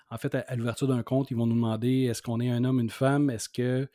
en 0.09 0.17
fait, 0.17 0.35
à, 0.35 0.57
l'ouverture 0.57 0.89
d'un 0.89 1.03
compte, 1.03 1.31
ils 1.31 1.37
vont 1.37 1.47
nous 1.47 1.55
demander 1.55 2.05
est-ce 2.05 2.23
qu'on 2.23 2.41
est 2.41 2.49
un 2.49 2.65
homme, 2.65 2.81
une 2.81 2.89
femme, 2.89 3.29
est-ce 3.29 3.51
que 3.51 3.87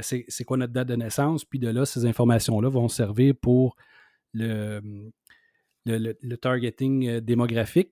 c'est 0.00 0.44
quoi 0.46 0.56
notre 0.56 0.72
date 0.72 0.88
de 0.88 0.96
naissance, 0.96 1.44
puis 1.44 1.58
de 1.58 1.68
là, 1.68 1.84
ces 1.84 2.06
informations-là 2.06 2.70
vont 2.70 2.88
servir 2.88 3.34
pour 3.38 3.76
le, 4.32 4.80
le 5.84 6.36
targeting 6.36 7.20
démographique 7.20 7.90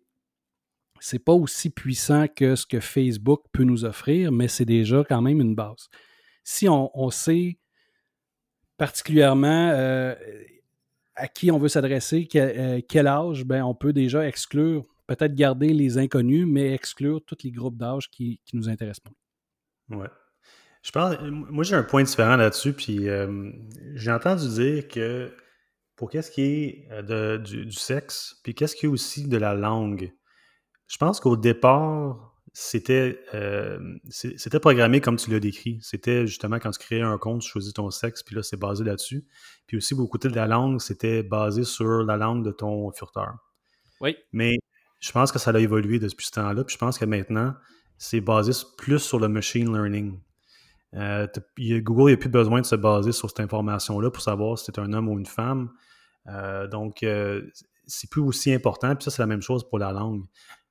c'est 1.01 1.19
pas 1.19 1.33
aussi 1.33 1.71
puissant 1.71 2.27
que 2.29 2.55
ce 2.55 2.67
que 2.67 2.81
Facebook 2.81 3.43
peut 3.53 3.65
nous 3.65 3.85
offrir, 3.85 4.31
mais 4.33 4.49
c'est 4.49 4.65
déjà 4.65 5.03
quand 5.09 5.23
même 5.23 5.41
une 5.41 5.55
base. 5.55 5.89
Si 6.45 6.69
on, 6.69 7.11
sait 7.11 7.59
particulièrement 8.77 10.15
à 11.15 11.29
qui 11.29 11.51
on 11.51 11.59
veut 11.59 11.69
s'adresser, 11.69 12.27
quel, 12.27 13.07
âge, 13.07 13.45
ben, 13.45 13.63
on 13.63 13.75
peut 13.75 13.93
déjà 13.93 14.27
exclure, 14.27 14.85
peut-être 15.07 15.35
garder 15.35 15.73
les 15.73 15.99
inconnus, 15.99 16.47
mais 16.47 16.73
exclure 16.73 17.21
tous 17.25 17.39
les 17.45 17.51
groupes 17.51 17.77
d'âge 17.77 18.11
qui, 18.11 18.41
qui 18.45 18.57
nous 18.57 18.69
intéressent 18.69 19.05
pas. 19.05 19.97
Ouais. 19.97 20.09
Je 20.83 20.91
pense, 20.93 21.17
moi 21.21 21.63
j'ai 21.65 21.77
un 21.77 21.83
point 21.83 22.03
différent 22.03 22.37
là-dessus, 22.37 22.73
puis 22.73 23.07
j'ai 23.95 24.13
entendu 24.13 24.49
dire 24.49 24.89
que 24.89 25.35
pour 26.01 26.09
qu'est-ce 26.09 26.31
qui 26.31 26.43
est 26.43 26.89
de, 27.03 27.37
du, 27.37 27.73
sexe, 27.73 28.41
puis 28.43 28.55
qu'est-ce 28.55 28.75
qui 28.75 28.87
est 28.87 28.89
aussi 28.89 29.29
de 29.29 29.37
la 29.37 29.53
langue. 29.53 30.11
Je 30.91 30.97
pense 30.97 31.21
qu'au 31.21 31.37
départ, 31.37 32.35
c'était 32.53 33.21
c'était 34.11 34.59
programmé 34.59 35.01
comme 35.01 35.17
tu 35.17 35.31
l'as 35.31 35.39
décrit. 35.39 35.79
C'était 35.83 36.27
justement 36.27 36.59
quand 36.59 36.73
tu 36.73 36.81
créais 36.81 37.01
un 37.01 37.17
compte, 37.17 37.43
tu 37.43 37.49
choisis 37.49 37.73
ton 37.73 37.91
sexe, 37.91 38.25
puis 38.25 38.35
là, 38.35 38.43
c'est 38.43 38.59
basé 38.59 38.83
là-dessus. 38.83 39.25
Puis 39.69 39.77
aussi, 39.77 39.95
beaucoup 39.95 40.19
de 40.19 40.29
la 40.29 40.49
langue, 40.49 40.81
c'était 40.81 41.23
basé 41.23 41.63
sur 41.63 42.03
la 42.03 42.17
langue 42.17 42.45
de 42.45 42.51
ton 42.51 42.91
furteur. 42.91 43.35
Oui. 44.01 44.17
Mais 44.33 44.57
je 44.99 45.13
pense 45.13 45.31
que 45.31 45.39
ça 45.39 45.53
a 45.53 45.59
évolué 45.61 46.01
depuis 46.01 46.27
ce 46.27 46.33
temps-là, 46.33 46.65
puis 46.65 46.75
je 46.75 46.79
pense 46.79 46.99
que 46.99 47.05
maintenant, 47.05 47.55
c'est 47.97 48.21
basé 48.21 48.53
plus 48.77 48.99
sur 48.99 49.21
le 49.21 49.29
machine 49.29 49.73
learning. 49.73 50.19
Euh, 50.95 51.29
Google 51.57 52.11
n'a 52.11 52.17
plus 52.17 52.29
besoin 52.29 52.63
de 52.63 52.67
se 52.67 52.75
baser 52.75 53.13
sur 53.13 53.29
cette 53.29 53.41
information-là 53.41 54.11
pour 54.11 54.23
savoir 54.23 54.59
si 54.59 54.65
c'est 54.65 54.81
un 54.81 54.93
homme 54.93 55.09
ou 55.09 55.17
une 55.17 55.27
femme. 55.27 55.71
Euh, 56.27 56.67
donc, 56.67 57.05
euh, 57.05 57.43
c'est 57.87 58.11
plus 58.11 58.23
aussi 58.23 58.53
important. 58.53 58.95
Puis 58.97 59.05
ça, 59.05 59.11
c'est 59.11 59.23
la 59.23 59.27
même 59.27 59.43
chose 59.43 59.69
pour 59.69 59.79
la 59.79 59.93
langue. 59.93 60.25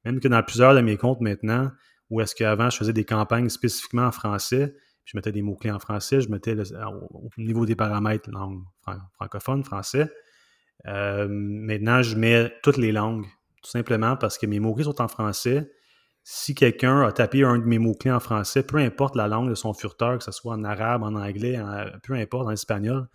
Même 0.05 0.19
que 0.19 0.27
dans 0.27 0.41
plusieurs 0.43 0.73
de 0.75 0.81
mes 0.81 0.97
comptes 0.97 1.21
maintenant, 1.21 1.71
où 2.09 2.21
est-ce 2.21 2.35
qu'avant, 2.35 2.69
je 2.69 2.77
faisais 2.77 2.93
des 2.93 3.05
campagnes 3.05 3.49
spécifiquement 3.49 4.05
en 4.05 4.11
français, 4.11 4.75
je 5.05 5.17
mettais 5.17 5.31
des 5.31 5.41
mots-clés 5.41 5.71
en 5.71 5.79
français, 5.79 6.21
je 6.21 6.29
mettais 6.29 6.55
au 6.55 7.29
niveau 7.37 7.65
des 7.65 7.75
paramètres 7.75 8.29
langue 8.31 8.61
francophone, 9.13 9.63
français. 9.63 10.11
maintenant, 10.85 12.01
je 12.01 12.15
mets 12.15 12.53
toutes 12.63 12.77
les 12.77 12.91
langues, 12.91 13.25
tout 13.61 13.69
simplement 13.69 14.15
parce 14.15 14.37
que 14.37 14.45
mes 14.45 14.59
mots-clés 14.59 14.85
sont 14.85 15.01
en 15.01 15.07
français 15.07 15.69
si 16.23 16.53
quelqu'un 16.53 17.01
a 17.01 17.11
tapé 17.11 17.43
un 17.43 17.57
de 17.57 17.63
mes 17.63 17.79
mots-clés 17.79 18.11
en 18.11 18.19
français, 18.19 18.61
peu 18.61 18.77
importe 18.77 19.15
la 19.15 19.27
langue 19.27 19.49
de 19.49 19.55
son 19.55 19.73
furteur, 19.73 20.19
que 20.19 20.23
ce 20.23 20.31
soit 20.31 20.53
en 20.53 20.63
arabe, 20.63 21.01
en 21.01 21.15
anglais, 21.15 21.59
peu 22.03 22.13
importe, 22.13 22.47
en 22.47 22.51
espagnol, 22.51 23.07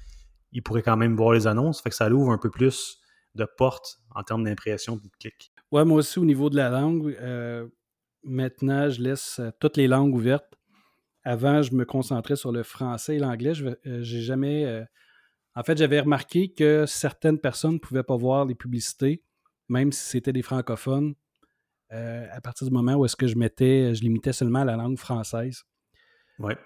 il 0.50 0.64
pourrait 0.64 0.82
quand 0.82 0.96
même 0.96 1.14
voir 1.14 1.32
les 1.32 1.46
annonces. 1.46 1.80
Fait 1.80 1.90
que 1.90 1.94
ça 1.96 2.08
l'ouvre 2.08 2.32
un 2.32 2.38
peu 2.38 2.50
plus 2.50 2.98
de 3.36 3.44
portes 3.44 4.00
en 4.16 4.24
termes 4.24 4.42
d'impression 4.42 4.96
de 4.96 5.08
clic. 5.20 5.53
Ouais, 5.74 5.84
moi 5.84 5.98
aussi, 5.98 6.20
au 6.20 6.24
niveau 6.24 6.50
de 6.50 6.56
la 6.56 6.68
langue, 6.68 7.16
euh, 7.20 7.66
maintenant, 8.22 8.88
je 8.88 9.02
laisse 9.02 9.40
euh, 9.40 9.50
toutes 9.58 9.76
les 9.76 9.88
langues 9.88 10.14
ouvertes. 10.14 10.54
Avant, 11.24 11.62
je 11.62 11.74
me 11.74 11.84
concentrais 11.84 12.36
sur 12.36 12.52
le 12.52 12.62
français 12.62 13.16
et 13.16 13.18
l'anglais. 13.18 13.54
Je 13.54 13.66
euh, 13.66 14.00
j'ai 14.00 14.20
jamais. 14.20 14.84
en 15.56 15.64
fait, 15.64 15.76
j'avais 15.76 15.98
remarqué 15.98 16.52
que 16.52 16.86
certaines 16.86 17.40
personnes 17.40 17.74
ne 17.74 17.78
pouvaient 17.78 18.04
pas 18.04 18.16
voir 18.16 18.44
les 18.44 18.54
publicités, 18.54 19.24
même 19.68 19.90
si 19.90 20.04
c'était 20.04 20.32
des 20.32 20.42
francophones. 20.42 21.16
À 21.90 22.40
partir 22.40 22.68
du 22.68 22.72
moment 22.72 22.94
où 22.94 23.04
est-ce 23.04 23.16
que 23.16 23.26
je 23.26 23.36
mettais, 23.36 23.96
je 23.96 24.02
limitais 24.02 24.32
seulement 24.32 24.60
à 24.60 24.64
la 24.64 24.76
langue 24.76 24.98
française. 24.98 25.64
Ouais. 26.38 26.56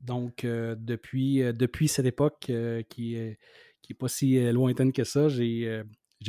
Donc, 0.00 0.44
depuis, 0.44 1.38
depuis 1.54 1.86
cette 1.86 2.06
époque 2.06 2.50
qui 2.88 3.14
n'est 3.14 3.38
qui 3.80 3.94
pas 3.94 4.08
si 4.08 4.50
lointaine 4.50 4.92
que 4.92 5.04
ça, 5.04 5.28
j'ai 5.28 5.84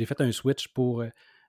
fait 0.06 0.20
un 0.20 0.30
switch 0.30 0.68
pour 0.68 1.02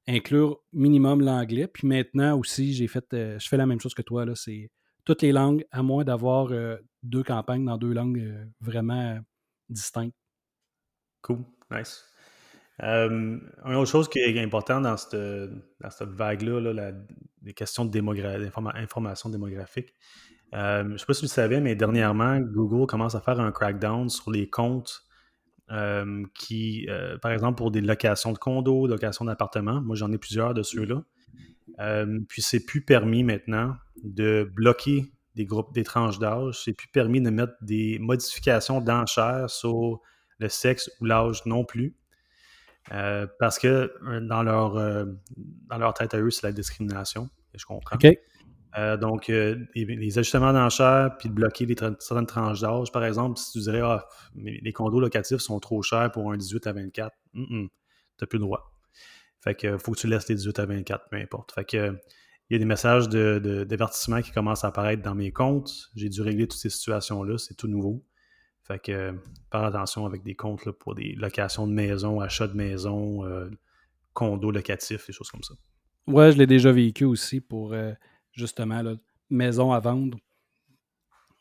inclure 0.07 0.59
minimum 0.73 1.21
l'anglais. 1.21 1.67
Puis 1.67 1.87
maintenant 1.87 2.37
aussi, 2.37 2.73
j'ai 2.73 2.87
fait, 2.87 3.05
je 3.11 3.47
fais 3.47 3.57
la 3.57 3.65
même 3.65 3.79
chose 3.79 3.93
que 3.93 4.01
toi. 4.01 4.25
C'est 4.35 4.69
toutes 5.05 5.21
les 5.21 5.31
langues, 5.31 5.65
à 5.71 5.83
moins 5.83 6.03
d'avoir 6.03 6.51
deux 7.03 7.23
campagnes 7.23 7.65
dans 7.65 7.77
deux 7.77 7.93
langues 7.93 8.49
vraiment 8.61 9.19
distinctes. 9.69 10.15
Cool, 11.21 11.39
nice. 11.71 12.03
Euh, 12.81 13.39
une 13.65 13.75
autre 13.75 13.91
chose 13.91 14.09
qui 14.09 14.19
est 14.19 14.41
importante 14.41 14.83
dans 14.83 14.97
cette, 14.97 16.09
vague-là, 16.09 16.73
la, 16.73 16.91
les 17.43 17.53
questions 17.53 17.85
d'information 17.85 19.29
démographique. 19.29 19.93
Euh, 20.53 20.83
je 20.83 20.89
ne 20.89 20.97
sais 20.97 21.05
pas 21.05 21.13
si 21.13 21.21
vous 21.21 21.25
le 21.25 21.29
savez, 21.29 21.59
mais 21.59 21.75
dernièrement, 21.75 22.39
Google 22.39 22.87
commence 22.87 23.15
à 23.15 23.21
faire 23.21 23.39
un 23.39 23.51
crackdown 23.51 24.09
sur 24.09 24.31
les 24.31 24.49
comptes 24.49 25.03
euh, 25.71 26.23
qui, 26.35 26.87
par 27.21 27.31
exemple, 27.31 27.57
pour 27.57 27.71
des 27.71 27.81
locations 27.81 28.31
de 28.31 28.37
condos, 28.37 28.87
locations 28.87 29.25
d'appartements. 29.25 29.81
Moi, 29.81 29.95
j'en 29.95 30.11
ai 30.11 30.17
plusieurs 30.17 30.53
de 30.53 30.63
ceux-là. 30.63 31.03
puis, 32.27 32.41
c'est 32.41 32.65
plus 32.65 32.81
permis 32.81 33.23
maintenant 33.23 33.75
de 34.03 34.49
bloquer 34.53 35.13
des 35.35 35.45
groupes, 35.45 35.73
des 35.73 35.83
tranches 35.83 36.19
d'âge. 36.19 36.61
C'est 36.63 36.73
plus 36.73 36.89
permis 36.89 37.21
de 37.21 37.29
mettre 37.29 37.53
des 37.61 37.97
modifications 37.99 38.81
d'enchères 38.81 39.49
sur 39.49 39.99
le 40.39 40.49
sexe 40.49 40.91
ou 40.99 41.05
l'âge 41.05 41.45
non 41.45 41.65
plus. 41.65 41.95
Euh, 42.91 43.27
parce 43.39 43.59
que 43.59 43.93
euh, 44.05 44.19
dans 44.21 44.43
leur, 44.43 44.75
euh, 44.77 45.05
dans 45.37 45.77
leur 45.77 45.93
tête 45.93 46.13
à 46.13 46.19
eux, 46.19 46.31
c'est 46.31 46.45
la 46.45 46.51
discrimination. 46.51 47.29
Je 47.55 47.65
comprends. 47.65 47.97
Donc, 48.99 49.27
les, 49.27 50.17
ajustements 50.17 50.53
d'enchères, 50.53 51.15
puis 51.17 51.29
de 51.29 51.33
bloquer 51.33 51.65
les 51.65 51.75
certaines 51.99 52.25
tranches 52.25 52.61
d'âge, 52.61 52.91
par 52.91 53.03
exemple, 53.05 53.39
si 53.39 53.51
tu 53.51 53.59
dirais, 53.59 53.81
ah, 53.83 54.05
les 54.35 54.73
condos 54.73 54.99
locatifs 54.99 55.39
sont 55.39 55.59
trop 55.59 55.81
chers 55.81 56.11
pour 56.11 56.31
un 56.31 56.37
18 56.37 56.67
à 56.67 56.73
24, 56.73 57.15
tu 57.33 57.41
n'as 57.41 58.27
plus 58.27 58.39
le 58.39 58.45
droit. 58.45 58.73
Fait 59.43 59.55
que 59.55 59.77
faut 59.77 59.91
que 59.91 59.99
tu 59.99 60.07
laisses 60.07 60.27
les 60.29 60.35
18 60.35 60.59
à 60.59 60.65
24, 60.65 61.09
peu 61.09 61.17
importe. 61.17 61.51
Fait 61.51 61.65
que 61.65 61.97
il 62.49 62.53
y 62.53 62.55
a 62.57 62.59
des 62.59 62.65
messages 62.65 63.09
d'avertissement 63.09 64.21
qui 64.21 64.31
commencent 64.31 64.63
à 64.63 64.67
apparaître 64.67 65.01
dans 65.01 65.15
mes 65.15 65.31
comptes. 65.31 65.89
J'ai 65.95 66.09
dû 66.09 66.21
régler 66.21 66.47
toutes 66.47 66.59
ces 66.59 66.69
situations-là, 66.69 67.37
c'est 67.37 67.55
tout 67.55 67.67
nouveau. 67.67 68.05
Fait 68.63 68.79
que 68.79 68.91
euh, 68.91 69.13
faire 69.51 69.63
attention 69.63 70.05
avec 70.05 70.23
des 70.23 70.35
comptes 70.35 70.69
pour 70.71 70.95
des 70.95 71.13
locations 71.13 71.67
de 71.67 71.73
maison, 71.73 72.19
achats 72.19 72.47
de 72.47 72.55
maison, 72.55 73.25
euh, 73.25 73.49
condos 74.13 74.51
locatifs, 74.51 75.07
des 75.07 75.13
choses 75.13 75.29
comme 75.29 75.43
ça. 75.43 75.53
Ouais, 76.07 76.31
je 76.31 76.37
l'ai 76.37 76.47
déjà 76.47 76.71
vécu 76.71 77.05
aussi 77.05 77.41
pour 77.41 77.73
euh, 77.73 77.91
justement 78.33 78.81
là, 78.81 78.95
maison 79.29 79.71
à 79.71 79.79
vendre. 79.79 80.17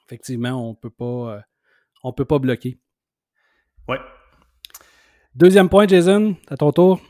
Effectivement, 0.07 0.69
on 0.69 0.75
peut 0.75 0.91
pas 0.91 1.43
on 2.05 2.13
peut 2.13 2.25
pas 2.25 2.39
bloquer. 2.39 2.79
Ouais. 3.89 4.01
Deuxième 5.35 5.69
point, 5.69 5.87
Jason, 5.87 6.37
à 6.49 6.57
ton 6.57 6.73
tour. 6.73 7.01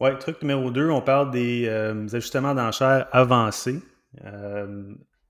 Ouais, 0.00 0.16
truc 0.18 0.42
numéro 0.42 0.70
deux, 0.70 0.90
on 0.90 1.00
parle 1.00 1.30
des 1.30 1.68
ajustements 1.68 2.54
d'enchères 2.54 3.08
avancés 3.12 3.80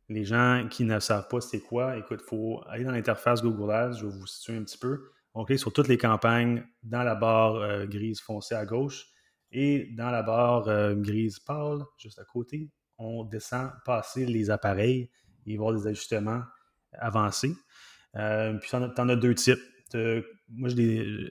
les 0.09 0.25
gens 0.25 0.67
qui 0.71 0.85
ne 0.85 0.99
savent 1.01 1.29
pas 1.29 1.41
c'est 1.41 1.61
quoi, 1.61 1.97
écoute, 1.97 2.21
il 2.25 2.29
faut 2.29 2.63
aller 2.69 2.85
dans 2.85 2.93
l'interface 2.93 3.43
Google 3.43 3.71
Ads, 3.71 3.93
je 3.99 4.07
vais 4.07 4.13
vous 4.13 4.27
situer 4.27 4.57
un 4.57 4.65
petit 4.65 4.79
peu. 4.79 5.11
On 5.35 5.45
clique 5.45 5.59
sur 5.59 5.73
toutes 5.73 5.89
les 5.89 5.99
campagnes 5.99 6.65
dans 6.83 7.03
la 7.03 7.15
barre 7.15 7.57
euh, 7.57 7.87
grise 7.87 8.21
foncée 8.21 8.55
à 8.55 8.65
gauche 8.65 9.07
et 9.53 9.91
dans 9.97 10.11
la 10.11 10.23
barre 10.23 10.69
euh, 10.69 10.95
grise 10.95 11.39
pâle, 11.39 11.85
juste 11.99 12.19
à 12.19 12.25
côté, 12.25 12.71
on 12.99 13.25
descend 13.25 13.71
passer 13.85 14.27
les 14.27 14.51
appareils 14.51 15.11
et 15.47 15.55
avoir 15.55 15.73
des 15.73 15.87
ajustements 15.87 16.43
avancés. 16.93 17.55
Euh, 18.17 18.55
puis 18.55 18.69
tu 18.71 18.77
en, 18.77 19.09
as 19.09 19.17
deux 19.17 19.35
types. 19.35 19.61
moi, 20.49 20.69
je 20.69 20.75
les, 20.75 21.31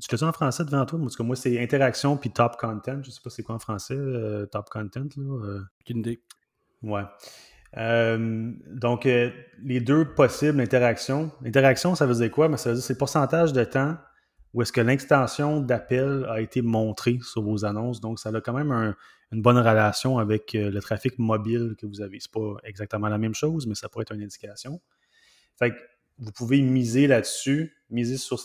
tu 0.00 0.08
fais 0.08 0.16
ça 0.16 0.26
en 0.26 0.32
français 0.32 0.64
devant 0.64 0.84
toi? 0.86 0.98
Parce 1.00 1.16
que 1.16 1.22
moi, 1.22 1.36
c'est 1.36 1.60
interaction 1.62 2.16
puis 2.16 2.30
top 2.30 2.56
content. 2.56 3.02
Je 3.02 3.08
ne 3.08 3.12
sais 3.12 3.20
pas 3.22 3.30
c'est 3.30 3.42
quoi 3.42 3.54
en 3.54 3.58
français, 3.58 3.96
top 4.50 4.68
content. 4.70 5.08
Là, 5.16 5.60
Aucune 5.80 5.98
idée. 5.98 6.22
Ouais. 6.82 7.04
Euh, 7.76 8.52
donc, 8.70 9.06
euh, 9.06 9.30
les 9.62 9.80
deux 9.80 10.04
possibles 10.04 10.60
interactions. 10.60 11.30
L'interaction, 11.42 11.94
ça 11.94 12.06
veut 12.06 12.14
dire 12.14 12.30
quoi? 12.30 12.48
Mais 12.48 12.56
ça 12.56 12.70
veut 12.70 12.76
dire 12.76 12.84
c'est 12.84 12.94
le 12.94 12.98
pourcentage 12.98 13.52
de 13.52 13.64
temps 13.64 13.96
où 14.56 14.62
est-ce 14.62 14.72
que 14.72 14.80
l'extension 14.80 15.60
d'appel 15.60 16.26
a 16.30 16.40
été 16.40 16.62
montrée 16.62 17.18
sur 17.22 17.42
vos 17.42 17.66
annonces. 17.66 18.00
Donc, 18.00 18.18
ça 18.18 18.30
a 18.30 18.40
quand 18.40 18.54
même 18.54 18.94
une 19.30 19.42
bonne 19.42 19.58
relation 19.58 20.16
avec 20.16 20.54
euh, 20.54 20.70
le 20.70 20.80
trafic 20.80 21.18
mobile 21.18 21.74
que 21.78 21.84
vous 21.84 22.00
avez. 22.00 22.18
Ce 22.20 22.28
n'est 22.28 22.42
pas 22.42 22.56
exactement 22.64 23.08
la 23.08 23.18
même 23.18 23.34
chose, 23.34 23.66
mais 23.66 23.74
ça 23.74 23.90
pourrait 23.90 24.04
être 24.04 24.14
une 24.14 24.22
indication. 24.22 24.80
Fait 25.58 25.72
que 25.72 25.76
vous 26.18 26.32
pouvez 26.32 26.62
miser 26.62 27.06
là-dessus, 27.06 27.76
miser 27.90 28.16
sur 28.16 28.38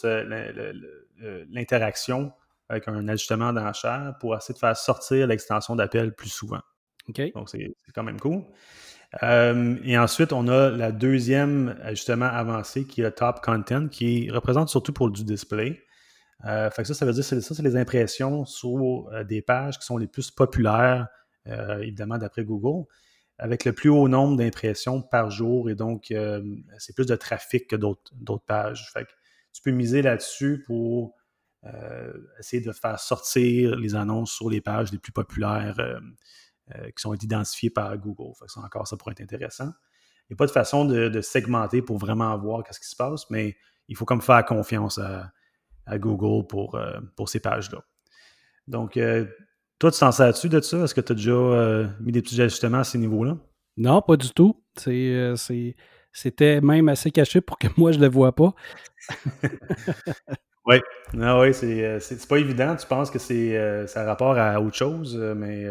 l'interaction 1.50 2.34
avec 2.68 2.90
un 2.90 3.08
ajustement 3.08 3.54
d'enchère 3.54 4.16
pour 4.20 4.36
essayer 4.36 4.54
de 4.54 4.60
faire 4.60 4.76
sortir 4.76 5.28
l'extension 5.28 5.78
d'appel 5.78 6.14
plus 6.14 6.30
souvent. 6.30 6.60
Donc, 7.08 7.48
c'est 7.48 7.74
quand 7.96 8.04
même 8.04 8.20
cool. 8.20 8.44
Euh, 9.24 9.78
et 9.86 9.98
ensuite, 9.98 10.34
on 10.34 10.50
a 10.50 10.72
la 10.72 10.92
deuxième 10.92 11.78
ajustement 11.82 12.26
avancé 12.26 12.86
qui 12.86 13.00
est 13.00 13.06
le 13.06 13.12
top 13.12 13.40
content, 13.42 13.88
qui 13.88 14.30
représente 14.30 14.68
surtout 14.68 14.92
pour 14.92 15.10
du 15.10 15.24
display. 15.24 15.82
Euh, 16.46 16.70
fait 16.70 16.82
que 16.82 16.88
ça, 16.88 16.94
ça 16.94 17.06
veut 17.06 17.14
dire 17.14 17.28
que 17.28 17.40
ça, 17.40 17.56
c'est 17.56 17.64
les 17.64 17.76
impressions 17.76 18.46
sur 18.46 19.10
euh, 19.12 19.24
des 19.24 19.42
pages 19.42 19.78
qui 19.78 19.86
sont 19.86 19.98
les 19.98 20.08
plus 20.08 20.32
populaires, 20.32 21.08
évidemment, 21.46 22.18
d'après 22.20 22.44
Google, 22.44 22.88
avec 23.40 23.66
le 23.66 23.74
plus 23.74 23.90
haut 23.90 24.08
nombre 24.08 24.38
d'impressions 24.38 25.02
par 25.02 25.32
jour. 25.32 25.70
Et 25.72 25.76
donc, 25.76 26.14
c'est 26.78 26.96
plus 26.96 27.08
de 27.08 27.16
trafic 27.16 27.68
que 27.68 27.76
d'autres 27.76 28.46
pages. 28.46 28.92
Fait 28.94 29.06
que 29.06 29.12
tu 29.52 29.64
peux 29.64 29.72
miser 29.72 30.04
là-dessus 30.04 30.64
pour 30.68 31.16
essayer 32.40 32.62
de 32.62 32.72
faire 32.72 33.00
sortir 33.00 33.76
les 33.76 33.96
annonces 33.96 34.32
sur 34.32 34.52
les 34.52 34.62
pages 34.62 34.92
les 34.92 35.00
plus 35.00 35.12
populaires 35.12 35.80
euh, 36.76 36.86
qui 36.92 37.02
sont 37.02 37.14
identifiés 37.16 37.70
par 37.70 37.98
Google. 37.98 38.34
Fait 38.40 38.48
ça 38.48 38.62
encore, 38.62 38.88
ça 38.88 38.96
pourrait 38.96 39.14
être 39.14 39.22
intéressant. 39.22 39.72
Il 40.30 40.34
n'y 40.34 40.36
a 40.36 40.38
pas 40.38 40.46
de 40.46 40.52
façon 40.52 40.86
de, 40.86 41.20
segmenter 41.22 41.82
pour 41.82 41.98
vraiment 41.98 42.38
voir 42.38 42.64
ce 42.70 42.80
qui 42.80 42.88
se 42.88 42.96
passe, 42.96 43.30
mais 43.30 43.58
il 43.88 43.98
faut 43.98 44.06
comme 44.06 44.22
faire 44.22 44.46
confiance 44.46 44.98
à, 44.98 45.34
Google 45.98 46.48
pour, 46.48 46.80
pour 47.16 47.30
ces 47.30 47.40
pages-là. 47.40 47.84
Donc, 48.68 49.00
toi, 49.80 49.92
tu 49.92 50.00
t'en 50.00 50.12
sers-tu 50.12 50.50
de 50.50 50.62
ça? 50.62 50.80
Est-ce 50.80 50.94
que 50.94 51.02
tu 51.02 51.12
as 51.12 51.16
déjà 51.16 51.90
mis 52.00 52.12
des 52.12 52.22
petits 52.22 52.42
ajustements 52.42 52.80
à 52.80 52.84
ces 52.84 52.98
niveaux-là? 52.98 53.38
Non, 53.78 54.02
pas 54.02 54.18
du 54.18 54.30
tout. 54.30 54.64
C'était 56.14 56.62
même 56.62 56.90
assez 56.90 57.12
caché 57.12 57.42
pour 57.42 57.58
que 57.58 57.68
moi, 57.78 57.92
je 57.92 57.98
ne 57.98 58.04
le 58.04 58.10
vois 58.10 58.34
pas. 58.34 58.54
oui, 60.66 60.82
non, 61.14 61.42
oui 61.42 61.54
c'est 61.54 62.28
pas 62.28 62.38
évident. 62.38 62.76
Tu 62.76 62.88
penses 62.88 63.10
que 63.10 63.20
c'est 63.20 63.88
ça 63.88 64.02
a 64.02 64.06
rapport 64.06 64.38
à 64.38 64.62
autre 64.62 64.76
chose, 64.76 65.18
mais 65.18 65.66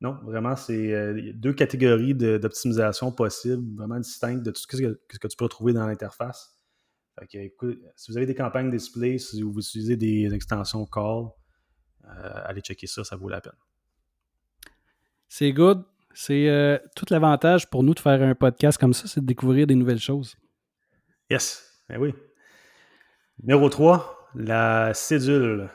non, 0.00 0.16
vraiment, 0.22 0.54
c'est 0.54 0.92
euh, 0.92 1.32
deux 1.34 1.52
catégories 1.52 2.14
d'optimisation 2.14 3.10
possibles, 3.10 3.76
vraiment 3.76 3.98
distinctes 3.98 4.44
de 4.44 4.52
tout 4.52 4.60
ce 4.60 4.66
que, 4.66 5.00
ce 5.10 5.18
que 5.18 5.28
tu 5.28 5.36
peux 5.36 5.48
trouver 5.48 5.72
dans 5.72 5.86
l'interface. 5.86 6.54
Si 7.28 8.10
vous 8.10 8.16
avez 8.16 8.26
des 8.26 8.34
campagnes 8.34 8.70
display, 8.70 9.18
si 9.18 9.42
vous 9.42 9.58
utilisez 9.58 9.96
des 9.96 10.34
extensions 10.34 10.86
call, 10.86 11.26
euh, 12.04 12.40
allez 12.44 12.60
checker 12.60 12.86
ça, 12.86 13.04
ça 13.04 13.16
vaut 13.16 13.28
la 13.28 13.40
peine. 13.40 13.52
C'est 15.28 15.52
good. 15.52 15.84
C'est 16.14 16.48
euh, 16.48 16.78
tout 16.96 17.06
l'avantage 17.10 17.68
pour 17.68 17.82
nous 17.82 17.94
de 17.94 18.00
faire 18.00 18.22
un 18.22 18.34
podcast 18.34 18.78
comme 18.78 18.94
ça, 18.94 19.06
c'est 19.06 19.20
de 19.20 19.26
découvrir 19.26 19.66
des 19.66 19.74
nouvelles 19.74 20.00
choses. 20.00 20.36
Yes, 21.30 21.84
ben 21.88 21.98
oui. 21.98 22.14
Numéro 23.40 23.68
3, 23.68 24.30
la 24.34 24.94
cédule. 24.94 25.68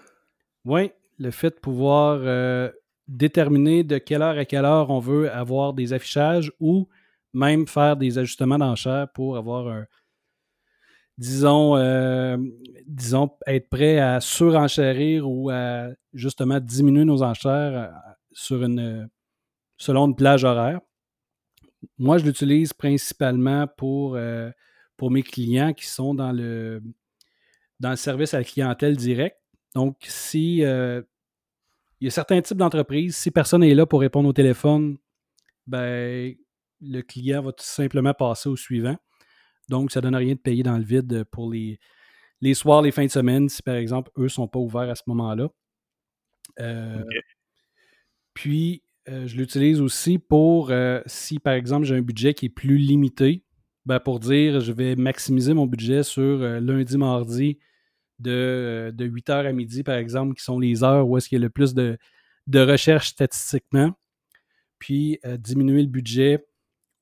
Oui, 0.66 0.92
le 1.20 1.32
fait 1.32 1.52
de 1.52 1.60
pouvoir 1.60 2.72
déterminer 3.08 3.84
de 3.84 3.98
quelle 3.98 4.22
heure 4.22 4.38
à 4.38 4.46
quelle 4.46 4.66
heure 4.66 4.90
on 4.90 5.00
veut 5.00 5.32
avoir 5.32 5.74
des 5.74 5.94
affichages 5.94 6.52
ou 6.60 6.90
même 7.34 7.68
faire 7.68 7.98
des 7.98 8.18
ajustements 8.18 8.58
d'enchères 8.58 9.08
pour 9.14 9.38
avoir 9.38 9.68
un, 9.68 9.86
disons, 11.17 11.77
euh, 11.77 12.38
disons, 12.86 13.29
être 13.48 13.70
prêt 13.70 14.00
à 14.00 14.20
surenchérir 14.20 15.29
ou 15.29 15.50
à 15.50 15.89
justement 16.13 16.60
diminuer 16.60 17.05
nos 17.05 17.24
enchères 17.24 17.93
euh, 18.32 19.05
selon 19.77 20.08
une 20.08 20.15
plage 20.15 20.43
horaire. 20.43 20.82
Moi, 21.98 22.17
je 22.17 22.25
l'utilise 22.25 22.74
principalement 22.74 23.67
pour, 23.77 24.15
euh, 24.15 24.51
mes 25.01 25.22
clients 25.22 25.74
qui 25.74 25.86
sont 25.86 26.15
dans 26.15 26.32
le, 26.32 26.82
service 27.96 28.34
à 28.34 28.38
la 28.38 28.46
clientèle 28.46 28.96
direct. 28.96 29.38
Donc, 29.75 29.98
si 30.08 30.60
il 30.60 31.05
y 32.00 32.08
a 32.08 32.10
certains 32.10 32.41
types 32.41 32.58
d'entreprises, 32.58 33.17
si 33.17 33.29
personne 33.29 33.62
n'est 33.62 33.75
là 33.75 33.86
pour 33.86 34.00
répondre 34.00 34.29
au 34.29 34.34
téléphone, 34.34 34.98
ben, 35.67 36.34
le 36.79 37.01
client 37.01 37.41
va 37.41 37.51
tout 37.51 37.65
simplement 37.65 38.13
passer 38.13 38.48
au 38.48 38.55
suivant. 38.55 38.96
Donc, 39.70 39.91
ça 39.91 40.00
ne 40.00 40.03
donne 40.03 40.15
rien 40.15 40.34
de 40.34 40.39
payer 40.39 40.63
dans 40.63 40.77
le 40.77 40.84
vide 40.84 41.24
pour 41.32 41.51
les, 41.51 41.79
les 42.41 42.53
soirs, 42.53 42.82
les 42.82 42.91
fins 42.91 43.05
de 43.05 43.12
semaine, 43.12 43.50
si 43.50 43.62
par 43.62 43.75
exemple, 43.75 44.12
eux 44.17 44.24
ne 44.24 44.27
sont 44.27 44.48
pas 44.48 44.60
ouverts 44.60 44.89
à 44.89 44.96
ce 44.96 45.03
moment-là. 45.08 45.50
Euh, 46.60 47.03
puis, 48.34 48.84
euh, 49.10 49.27
je 49.27 49.38
l'utilise 49.38 49.82
aussi 49.82 50.20
pour, 50.20 50.72
euh, 50.72 51.01
si 51.05 51.39
par 51.39 51.53
exemple, 51.53 51.86
j'ai 51.86 51.96
un 51.96 52.01
budget 52.01 52.34
qui 52.34 52.48
est 52.48 52.50
plus 52.50 52.77
limité, 52.77 53.43
ben, 53.86 54.00
pour 54.00 54.20
dire, 54.20 54.60
je 54.62 54.72
vais 54.72 54.96
maximiser 54.96 55.53
mon 55.53 55.67
budget 55.67 56.03
sur 56.03 56.38
lundi, 56.39 56.98
mardi, 56.98 57.60
de, 58.20 58.93
8 59.00 59.29
h 59.29 59.46
à 59.46 59.51
midi, 59.51 59.84
par 59.84 59.96
exemple, 59.96 60.36
qui 60.36 60.43
sont 60.43 60.60
les 60.60 60.84
heures 60.84 61.08
où 61.08 61.17
est-ce 61.17 61.29
qu'il 61.29 61.39
y 61.39 61.41
a 61.41 61.43
le 61.43 61.50
plus 61.50 61.74
de, 61.74 61.98
recherche 62.53 63.10
statistiquement, 63.10 63.91
puis 64.79 65.20
euh, 65.25 65.38
diminuer 65.38 65.82
le 65.82 65.88
budget 65.88 66.46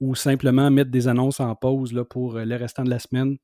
ou 0.02 0.16
simplement 0.16 0.70
mettre 0.70 0.92
des 0.92 1.08
annonces 1.08 1.40
en 1.40 1.56
pause 1.56 1.94
là, 1.94 2.04
pour 2.04 2.36
euh, 2.36 2.44
le 2.44 2.56
restant 2.58 2.84
de 2.84 2.90
la 2.90 3.00
semaine, 3.00 3.38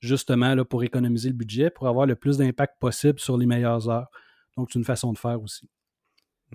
justement 0.00 0.54
là, 0.56 0.64
pour 0.64 0.82
économiser 0.82 1.28
le 1.28 1.36
budget, 1.36 1.70
pour 1.70 1.86
avoir 1.86 2.06
le 2.06 2.16
plus 2.16 2.38
d'impact 2.38 2.74
possible 2.80 3.20
sur 3.20 3.36
les 3.36 3.46
meilleures 3.46 3.88
heures. 3.88 4.10
Donc, 4.56 4.70
c'est 4.72 4.78
une 4.78 4.84
façon 4.84 5.12
de 5.12 5.18
faire 5.18 5.40
aussi. 5.40 5.68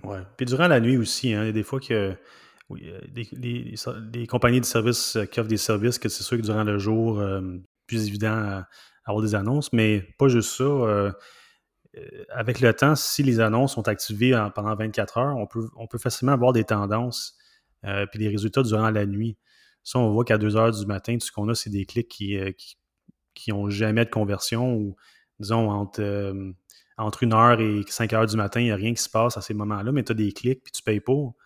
Oui. 0.02 0.18
Puis 0.36 0.44
durant 0.44 0.68
la 0.68 0.80
nuit 0.80 0.98
aussi, 0.98 1.32
hein, 1.32 1.44
il 1.44 1.46
y 1.46 1.48
a 1.48 1.52
des 1.52 1.62
fois 1.62 1.80
que 1.80 2.14
oui, 2.68 2.92
des, 3.12 4.26
compagnies 4.26 4.60
de 4.60 4.66
services 4.66 5.16
qui 5.30 5.40
offrent 5.40 5.48
des 5.48 5.56
services 5.56 5.98
que 5.98 6.08
c'est 6.08 6.24
sûr 6.24 6.36
que 6.36 6.42
durant 6.42 6.64
le 6.64 6.78
jour, 6.78 7.20
euh, 7.20 7.40
plus 7.86 8.08
évident 8.08 8.34
à, 8.34 8.68
avoir 9.04 9.22
des 9.22 9.36
annonces, 9.36 9.72
mais 9.72 10.00
pas 10.18 10.26
juste 10.26 10.50
ça. 10.56 10.64
Euh, 10.64 11.12
euh, 11.96 12.24
avec 12.30 12.60
le 12.60 12.74
temps, 12.74 12.96
si 12.96 13.22
les 13.22 13.38
annonces 13.38 13.74
sont 13.74 13.86
activées 13.86 14.32
pendant 14.54 14.74
24 14.74 15.18
heures, 15.18 15.36
on 15.36 15.46
peut, 15.46 15.68
on 15.76 15.86
peut 15.86 15.98
facilement 15.98 16.32
avoir 16.32 16.52
des 16.52 16.64
tendances 16.64 17.36
euh, 17.86 18.06
puis 18.06 18.18
des 18.18 18.28
résultats 18.28 18.62
durant 18.62 18.90
la 18.90 19.06
nuit. 19.06 19.36
Ça, 19.82 19.98
on 19.98 20.10
voit 20.10 20.24
qu'à 20.24 20.38
2 20.38 20.56
heures 20.56 20.72
du 20.72 20.86
matin, 20.86 21.16
tout 21.18 21.26
ce 21.26 21.32
qu'on 21.32 21.48
a, 21.48 21.54
c'est 21.54 21.70
des 21.70 21.86
clics 21.86 22.08
qui, 22.08 22.36
qui, 23.34 23.52
ont 23.52 23.70
jamais 23.70 24.04
de 24.04 24.10
conversion 24.10 24.74
ou, 24.74 24.96
disons, 25.38 25.70
entre, 25.70 26.34
entre 26.98 27.24
1 27.24 27.32
heure 27.32 27.60
et 27.60 27.82
5 27.86 28.12
heures 28.12 28.26
du 28.26 28.36
matin, 28.36 28.60
il 28.60 28.64
n'y 28.64 28.70
a 28.72 28.76
rien 28.76 28.92
qui 28.94 29.02
se 29.02 29.08
passe 29.08 29.36
à 29.36 29.40
ces 29.40 29.54
moments-là, 29.54 29.92
mais 29.92 30.02
tu 30.02 30.12
as 30.12 30.16
des 30.16 30.32
clics 30.32 30.64
puis 30.64 30.72
tu 30.72 30.82
payes 30.82 31.00
pour. 31.00 31.36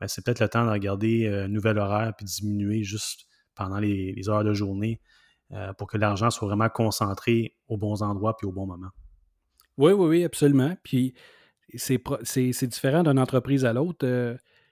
Ben, 0.00 0.06
c'est 0.06 0.24
peut-être 0.24 0.40
le 0.40 0.48
temps 0.48 0.64
de 0.64 0.70
regarder 0.70 1.26
un 1.26 1.48
nouvel 1.48 1.78
horaire 1.78 2.12
puis 2.16 2.24
diminuer 2.24 2.84
juste 2.84 3.26
pendant 3.56 3.80
les 3.80 4.28
heures 4.28 4.44
de 4.44 4.54
journée 4.54 5.00
euh, 5.52 5.72
pour 5.72 5.86
que 5.86 5.96
l'argent 5.96 6.30
soit 6.30 6.46
vraiment 6.46 6.68
concentré 6.68 7.56
aux 7.68 7.78
bons 7.78 8.02
endroits 8.02 8.36
puis 8.36 8.46
au 8.46 8.52
bon 8.52 8.66
moment. 8.66 8.90
Oui, 9.78 9.92
oui, 9.92 10.08
oui, 10.08 10.24
absolument. 10.24 10.76
Puis 10.82 11.14
c'est 11.74 12.66
différent 12.66 13.02
d'une 13.02 13.18
entreprise 13.18 13.64
à 13.64 13.72
l'autre. 13.72 14.06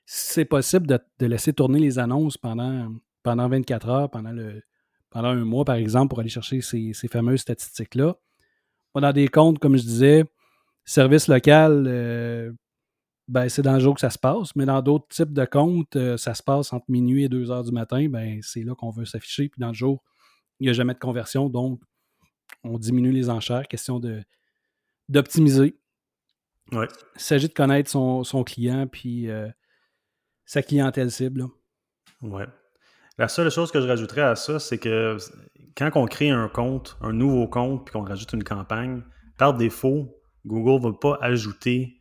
Euh, 0.06 0.12
c'est 0.12 0.44
possible 0.44 0.86
de, 0.86 1.26
laisser 1.26 1.52
tourner 1.52 1.78
les 1.78 1.98
annonces 1.98 2.36
pendant, 2.36 2.92
pendant 3.22 3.48
24 3.48 3.88
heures, 3.88 4.10
pendant, 4.10 4.32
le, 4.32 4.62
pendant 5.10 5.28
un 5.28 5.44
mois, 5.44 5.64
par 5.64 5.76
exemple, 5.76 6.10
pour 6.10 6.20
aller 6.20 6.28
chercher 6.28 6.60
ces, 6.60 6.92
fameuses 7.10 7.40
statistiques-là. 7.40 8.16
Dans 8.94 9.12
des 9.12 9.28
comptes, 9.28 9.58
comme 9.58 9.76
je 9.76 9.82
disais, 9.82 10.24
service 10.86 11.28
local, 11.28 11.84
euh, 11.86 12.50
ben, 13.28 13.48
c'est 13.48 13.60
dans 13.60 13.74
le 13.74 13.80
jour 13.80 13.94
que 13.94 14.00
ça 14.00 14.08
se 14.08 14.18
passe, 14.18 14.56
mais 14.56 14.64
dans 14.64 14.80
d'autres 14.80 15.08
types 15.08 15.34
de 15.34 15.44
comptes, 15.44 15.98
ça 16.16 16.34
se 16.34 16.42
passe 16.42 16.72
entre 16.72 16.86
minuit 16.88 17.24
et 17.24 17.28
2 17.28 17.50
heures 17.50 17.64
du 17.64 17.72
matin, 17.72 18.08
ben, 18.08 18.40
c'est 18.42 18.62
là 18.62 18.74
qu'on 18.74 18.90
veut 18.90 19.04
s'afficher. 19.04 19.50
Puis 19.50 19.60
dans 19.60 19.68
le 19.68 19.74
jour, 19.74 20.02
il 20.60 20.64
n'y 20.64 20.70
a 20.70 20.72
jamais 20.72 20.94
de 20.94 20.98
conversion, 20.98 21.50
donc 21.50 21.82
on 22.64 22.78
diminue 22.78 23.12
les 23.12 23.28
enchères. 23.28 23.68
Question 23.68 24.00
de 24.00 24.22
d'optimiser. 25.08 25.78
Il 26.72 26.88
s'agit 27.16 27.48
de 27.48 27.52
connaître 27.52 27.90
son, 27.90 28.44
client 28.44 28.86
puis 28.88 29.30
euh, 29.30 29.48
sa 30.46 30.62
clientèle 30.62 31.10
cible. 31.10 31.44
Oui. 32.22 32.42
La 33.18 33.28
seule 33.28 33.50
chose 33.50 33.70
que 33.70 33.80
je 33.80 33.86
rajouterais 33.86 34.22
à 34.22 34.36
ça, 34.36 34.58
c'est 34.58 34.78
que 34.78 35.16
quand 35.76 35.90
on 35.94 36.06
crée 36.06 36.30
un 36.30 36.48
compte, 36.48 36.96
un 37.00 37.12
nouveau 37.12 37.48
compte, 37.48 37.84
puis 37.84 37.92
qu'on 37.92 38.04
rajoute 38.04 38.32
une 38.32 38.44
campagne, 38.44 39.02
par 39.36 39.54
défaut, 39.54 40.16
Google 40.46 40.86
ne 40.86 40.90
va 40.90 40.98
pas 40.98 41.18
ajouter 41.20 42.00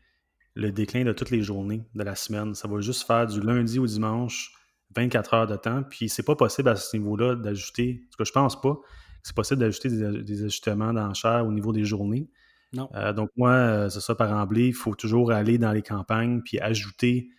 le 0.54 0.72
déclin 0.72 1.04
de 1.04 1.12
toutes 1.12 1.32
les 1.32 1.42
journées 1.42 1.84
de 1.96 2.04
la 2.04 2.16
semaine. 2.16 2.54
Ça 2.56 2.68
va 2.68 2.80
juste 2.80 3.06
faire 3.06 3.28
du 3.28 3.42
lundi 3.42 3.80
au 3.80 3.86
dimanche 3.86 4.54
24 4.96 5.34
heures 5.34 5.48
de 5.48 5.56
temps. 5.56 5.84
Puis 5.84 6.10
c'est 6.10 6.24
pas 6.24 6.36
possible 6.36 6.70
à 6.70 6.76
ce 6.76 6.96
niveau-là 6.96 7.36
d'ajouter, 7.36 8.04
ce 8.12 8.18
que 8.18 8.24
je 8.24 8.32
pense 8.32 8.60
pas, 8.60 8.78
c'est 9.24 9.36
possible 9.36 9.60
d'ajouter 9.60 9.90
des, 9.90 10.44
ajustements 10.44 10.94
d'enchères 10.94 11.46
au 11.46 11.52
niveau 11.52 11.74
des 11.74 11.84
journées. 11.84 12.30
Non. 12.74 12.90
Euh, 12.96 13.12
donc 13.12 13.30
moi, 13.36 13.52
euh, 13.52 13.90
c'est 13.90 14.02
ça 14.02 14.16
par 14.16 14.32
emblée, 14.32 14.68
il 14.68 14.74
faut 14.74 14.96
toujours 14.96 15.32
aller 15.32 15.58
dans 15.58 15.72
les 15.72 15.82
campagnes 15.82 16.42
puis 16.42 16.60
ajouter 16.60 17.30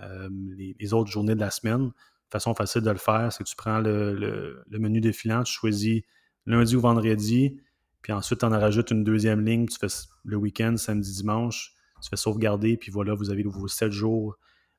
euh, 0.00 0.28
les, 0.56 0.94
autres 0.94 1.10
journées 1.10 1.34
de 1.34 1.40
la 1.40 1.50
semaine. 1.50 1.90
Façon 2.30 2.54
facile 2.54 2.82
de 2.82 2.90
le 2.90 2.98
faire, 2.98 3.32
c'est 3.32 3.42
que 3.42 3.48
tu 3.48 3.56
prends 3.56 3.80
le, 3.80 4.62
menu 4.70 5.00
défilant, 5.00 5.42
tu 5.42 5.52
choisis 5.52 6.02
lundi 6.46 6.76
ou 6.76 6.80
vendredi, 6.80 7.60
puis 8.02 8.12
ensuite 8.12 8.40
tu 8.40 8.46
en 8.46 8.50
rajoutes 8.50 8.90
une 8.90 9.02
deuxième 9.02 9.44
ligne, 9.44 9.66
tu 9.66 9.78
fais 9.78 9.88
le 10.24 10.36
week-end, 10.36 10.76
samedi, 10.76 11.12
dimanche, 11.12 11.74
tu 12.02 12.08
fais 12.08 12.16
sauvegarder, 12.16 12.76
puis 12.76 12.92
voilà, 12.92 13.14
vous 13.14 13.30
avez 13.30 13.42
vos 13.42 13.66
sept 13.66 13.92
jours 13.92 14.36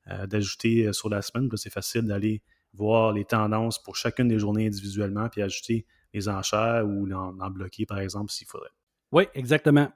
euh, 0.08 0.26
d'ajouter 0.26 0.86
euh, 0.86 0.92
sur 0.92 1.08
la 1.08 1.22
semaine. 1.22 1.50
C'est 1.56 1.72
facile 1.72 2.02
d'aller 2.02 2.42
voir 2.72 3.12
les 3.12 3.24
tendances 3.24 3.82
pour 3.82 3.96
chacune 3.96 4.28
des 4.28 4.38
journées 4.38 4.66
individuellement, 4.66 5.28
puis 5.28 5.42
ajouter 5.42 5.86
les 6.14 6.28
enchères 6.28 6.86
ou 6.86 7.10
en, 7.12 7.50
bloquer, 7.50 7.84
par 7.84 7.98
exemple, 7.98 8.30
s'il 8.30 8.46
faudrait. 8.46 8.70
Oui, 9.12 9.24
exactement. 9.34 9.92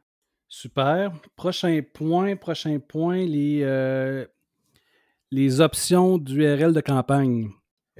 Super. 0.48 1.12
Prochain 1.36 1.80
point, 1.94 2.36
prochain 2.36 2.78
point, 2.78 3.24
les, 3.24 3.64
les 5.34 5.60
options 5.60 6.18
d'URL 6.18 6.72
de 6.72 6.80
campagne. 6.80 7.50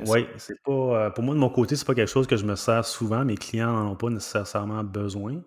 Oui, 0.06 0.26
c'est 0.36 0.60
pas. 0.64 1.10
pour 1.10 1.24
moi, 1.24 1.34
de 1.34 1.40
mon 1.40 1.50
côté, 1.50 1.76
c'est 1.76 1.86
pas 1.86 1.94
quelque 1.94 2.10
chose 2.10 2.26
que 2.26 2.36
je 2.36 2.44
me 2.44 2.56
sers 2.56 2.84
souvent. 2.84 3.24
Mes 3.24 3.36
clients 3.36 3.72
n'en 3.72 3.92
ont 3.92 3.96
pas 3.96 4.10
nécessairement 4.10 4.82
besoin. 4.82 5.42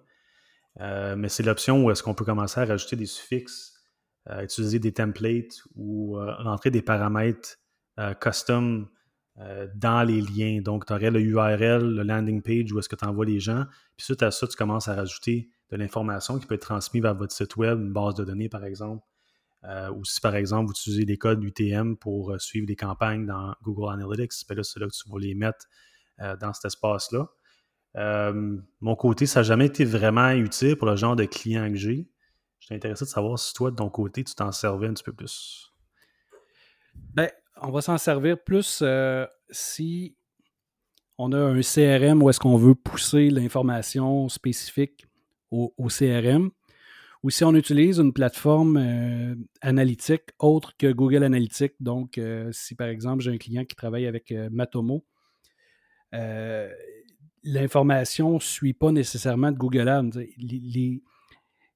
mais 0.79 1.29
c'est 1.29 1.43
l'option 1.43 1.83
où 1.83 1.91
est-ce 1.91 2.01
qu'on 2.01 2.13
peut 2.13 2.25
commencer 2.25 2.61
à 2.61 2.65
rajouter 2.65 2.95
des 2.95 3.05
suffixes 3.05 3.77
euh, 4.29 4.43
utiliser 4.43 4.79
des 4.79 4.91
templates 4.91 5.63
ou 5.75 6.17
euh, 6.17 6.33
rentrer 6.35 6.69
des 6.69 6.81
paramètres 6.81 7.57
euh, 7.99 8.13
custom 8.13 8.87
dans 9.75 10.01
les 10.01 10.19
liens. 10.19 10.61
Donc, 10.61 10.87
tu 10.87 10.93
aurais 10.93 11.11
le 11.11 11.21
URL, 11.21 11.83
le 11.83 12.01
landing 12.01 12.41
page 12.41 12.71
où 12.71 12.79
est-ce 12.79 12.89
que 12.89 12.95
tu 12.95 13.05
envoies 13.05 13.27
les 13.27 13.39
gens. 13.39 13.65
Puis 13.95 14.05
suite 14.05 14.23
à 14.23 14.31
ça, 14.31 14.47
tu 14.47 14.57
commences 14.57 14.87
à 14.87 14.95
rajouter 14.95 15.51
de 15.69 15.77
l'information 15.77 16.39
qui 16.39 16.47
peut 16.47 16.55
être 16.55 16.63
transmise 16.63 17.03
vers 17.03 17.13
votre 17.13 17.31
site 17.31 17.55
web, 17.55 17.79
une 17.79 17.93
base 17.93 18.15
de 18.15 18.25
données 18.25 18.49
par 18.49 18.65
exemple. 18.65 19.05
Ou 19.63 20.05
si 20.05 20.21
par 20.21 20.35
exemple 20.35 20.67
vous 20.67 20.71
utilisez 20.71 21.05
des 21.05 21.17
codes 21.17 21.43
UTM 21.43 21.97
pour 21.97 22.39
suivre 22.39 22.67
des 22.67 22.75
campagnes 22.75 23.25
dans 23.25 23.53
Google 23.63 23.93
Analytics, 23.93 24.47
ben 24.47 24.55
là, 24.55 24.63
c'est 24.63 24.79
là 24.79 24.87
que 24.87 24.93
tu 24.93 25.09
vas 25.09 25.19
les 25.19 25.35
mettre 25.35 25.65
dans 26.39 26.53
cet 26.53 26.65
espace-là. 26.65 27.27
mon 28.81 28.95
côté, 28.95 29.25
ça 29.25 29.41
n'a 29.41 29.43
jamais 29.43 29.65
été 29.65 29.85
vraiment 29.85 30.31
utile 30.31 30.75
pour 30.75 30.87
le 30.87 30.95
genre 30.95 31.15
de 31.15 31.25
client 31.25 31.69
que 31.69 31.75
j'ai. 31.75 32.09
J'étais 32.59 32.75
intéressé 32.75 33.05
de 33.05 33.09
savoir 33.09 33.37
si 33.37 33.53
toi, 33.53 33.71
de 33.71 33.75
ton 33.75 33.89
côté, 33.89 34.23
tu 34.23 34.33
t'en 34.33 34.51
servais 34.51 34.87
un 34.87 34.93
petit 34.93 35.03
peu 35.03 35.13
plus. 35.13 35.73
Ben, 37.13 37.29
on 37.61 37.71
va 37.71 37.81
s'en 37.81 37.97
servir 37.97 38.41
plus 38.43 38.83
si 39.49 40.17
on 41.17 41.31
a 41.31 41.37
un 41.37 41.61
CRM 41.61 42.21
où 42.21 42.29
est-ce 42.29 42.39
qu'on 42.39 42.57
veut 42.57 42.75
pousser 42.75 43.29
l'information 43.29 44.29
spécifique 44.29 45.05
au, 45.49 45.71
CRM, 45.87 46.51
ou 47.23 47.29
si 47.29 47.43
on 47.43 47.55
utilise 47.55 47.99
une 47.99 48.13
plateforme 48.13 48.77
euh, 48.77 49.35
analytique 49.61 50.23
autre 50.39 50.75
que 50.77 50.91
Google 50.91 51.23
Analytics. 51.23 51.73
Donc, 51.79 52.17
euh, 52.17 52.49
si 52.51 52.75
par 52.75 52.87
exemple 52.87 53.21
j'ai 53.23 53.31
un 53.31 53.37
client 53.37 53.65
qui 53.65 53.75
travaille 53.75 54.05
avec 54.05 54.31
euh, 54.31 54.49
Matomo, 54.51 55.05
l'information 57.43 58.35
ne 58.35 58.39
suit 58.39 58.73
pas 58.73 58.91
nécessairement 58.91 59.51
de 59.51 59.57
Google 59.57 59.87
Ads. 59.87 60.19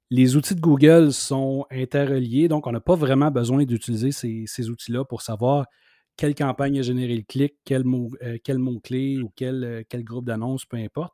Les, 0.09 0.35
outils 0.35 0.55
de 0.55 0.59
Google 0.59 1.13
sont 1.13 1.65
interreliés, 1.71 2.47
donc 2.47 2.67
on 2.67 2.71
n'a 2.71 2.81
pas 2.81 2.95
vraiment 2.95 3.31
besoin 3.31 3.63
d'utiliser 3.63 4.11
ces, 4.11 4.69
outils-là 4.69 5.05
pour 5.05 5.21
savoir 5.21 5.67
quelle 6.17 6.35
campagne 6.35 6.79
a 6.79 6.81
généré 6.81 7.15
le 7.15 7.23
clic, 7.23 7.55
quel 7.63 7.83
mot-clé 7.83 9.17
mot 9.17 9.25
ou 9.25 9.31
quel, 9.35 9.85
quel 9.87 10.03
groupe 10.03 10.25
d'annonces, 10.25 10.65
peu 10.65 10.77
importe. 10.77 11.13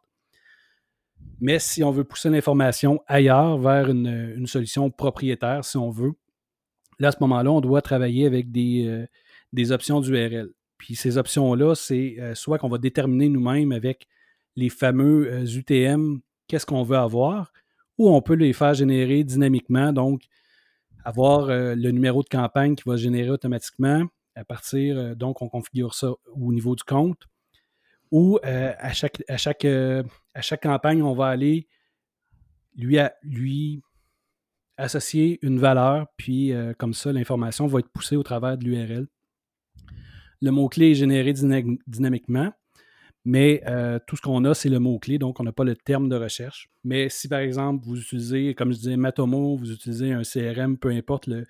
Mais 1.40 1.60
si 1.60 1.84
on 1.84 1.92
veut 1.92 2.04
pousser 2.04 2.30
l'information 2.30 3.02
ailleurs, 3.08 3.58
vers 3.58 3.90
une, 3.90 4.48
solution 4.48 4.90
propriétaire, 4.90 5.64
si 5.64 5.78
on 5.78 5.90
veut, 5.90 6.14
là, 7.00 7.10
à 7.10 7.12
ce 7.12 7.18
moment-là, 7.22 7.52
on 7.52 7.62
doit 7.62 7.82
travailler 7.82 8.26
avec 8.26 8.52
des, 8.52 8.86
euh, 8.88 9.06
des 9.54 9.72
options 9.72 10.02
d'URL. 10.02 10.50
Puis 10.78 10.96
ces 10.96 11.18
options-là, 11.18 11.76
c'est 11.76 12.16
euh, 12.20 12.36
soit 12.36 12.58
qu'on 12.58 12.70
va 12.70 12.78
déterminer 12.78 13.30
nous-mêmes 13.30 13.72
avec 13.72 14.08
les 14.56 14.70
fameux 14.70 15.32
euh, 15.32 15.46
UTM 15.46 16.20
qu'est-ce 16.48 16.66
qu'on 16.66 16.84
veut 16.84 16.98
avoir, 16.98 17.52
ou 17.98 18.10
on 18.10 18.22
peut 18.22 18.36
les 18.36 18.54
faire 18.54 18.74
générer 18.74 19.24
dynamiquement, 19.24 19.92
donc 19.92 20.24
avoir 21.04 21.48
le 21.48 21.92
numéro 21.92 22.24
de 22.24 22.30
campagne 22.30 22.76
qui 22.76 22.84
va 22.88 22.96
générer 22.96 23.30
automatiquement 23.30 24.06
à 24.36 24.46
partir, 24.46 25.16
donc 25.16 25.42
on 25.42 25.50
configure 25.50 25.94
ça 25.94 26.14
au 26.34 26.54
niveau 26.54 26.76
du 26.76 26.84
compte 26.84 27.28
euh, 28.14 28.74
à, 28.78 28.94
chaque, 28.94 29.24
à, 29.28 29.38
chaque, 29.38 29.66
euh, 29.66 30.04
à 30.38 30.42
chaque 30.42 30.64
campagne, 30.64 31.02
on 31.02 31.16
va 31.16 31.28
aller 31.28 31.68
lui, 32.76 32.98
lui 33.24 33.82
associer 34.78 35.40
une 35.42 35.60
valeur, 35.60 36.08
puis 36.16 36.54
euh, 36.54 36.74
comme 36.78 36.94
ça, 36.94 37.12
l'information 37.12 37.66
va 37.66 37.80
être 37.80 37.90
poussée 37.90 38.16
au 38.16 38.24
travers 38.24 38.58
de 38.58 38.64
l'URL. 38.64 39.08
Le 40.42 40.52
mot-clé 40.52 40.92
est 40.92 40.96
généré 40.96 41.34
dynamiquement, 41.34 42.54
mais 43.26 43.64
tout 44.06 44.16
ce 44.16 44.22
qu'on 44.22 44.46
a, 44.46 44.54
c'est 44.54 44.70
le 44.70 44.78
mot-clé, 44.78 45.18
donc 45.18 45.40
on 45.40 45.44
n'a 45.44 45.52
pas 45.52 45.64
le 45.64 45.76
terme 45.76 46.08
de 46.08 46.16
recherche. 46.16 46.70
Mais 46.84 47.10
si 47.10 47.28
par 47.28 47.40
exemple, 47.40 47.84
vous 47.84 48.00
utilisez, 48.00 48.54
comme 48.54 48.72
je 48.72 48.78
disais, 48.78 48.98
Matomo, 48.98 49.58
vous 49.58 49.72
utilisez 49.72 50.14
un 50.14 50.22
CRM, 50.22 50.78
peu 50.78 50.90
importe 50.90 51.26
le, 51.26 51.46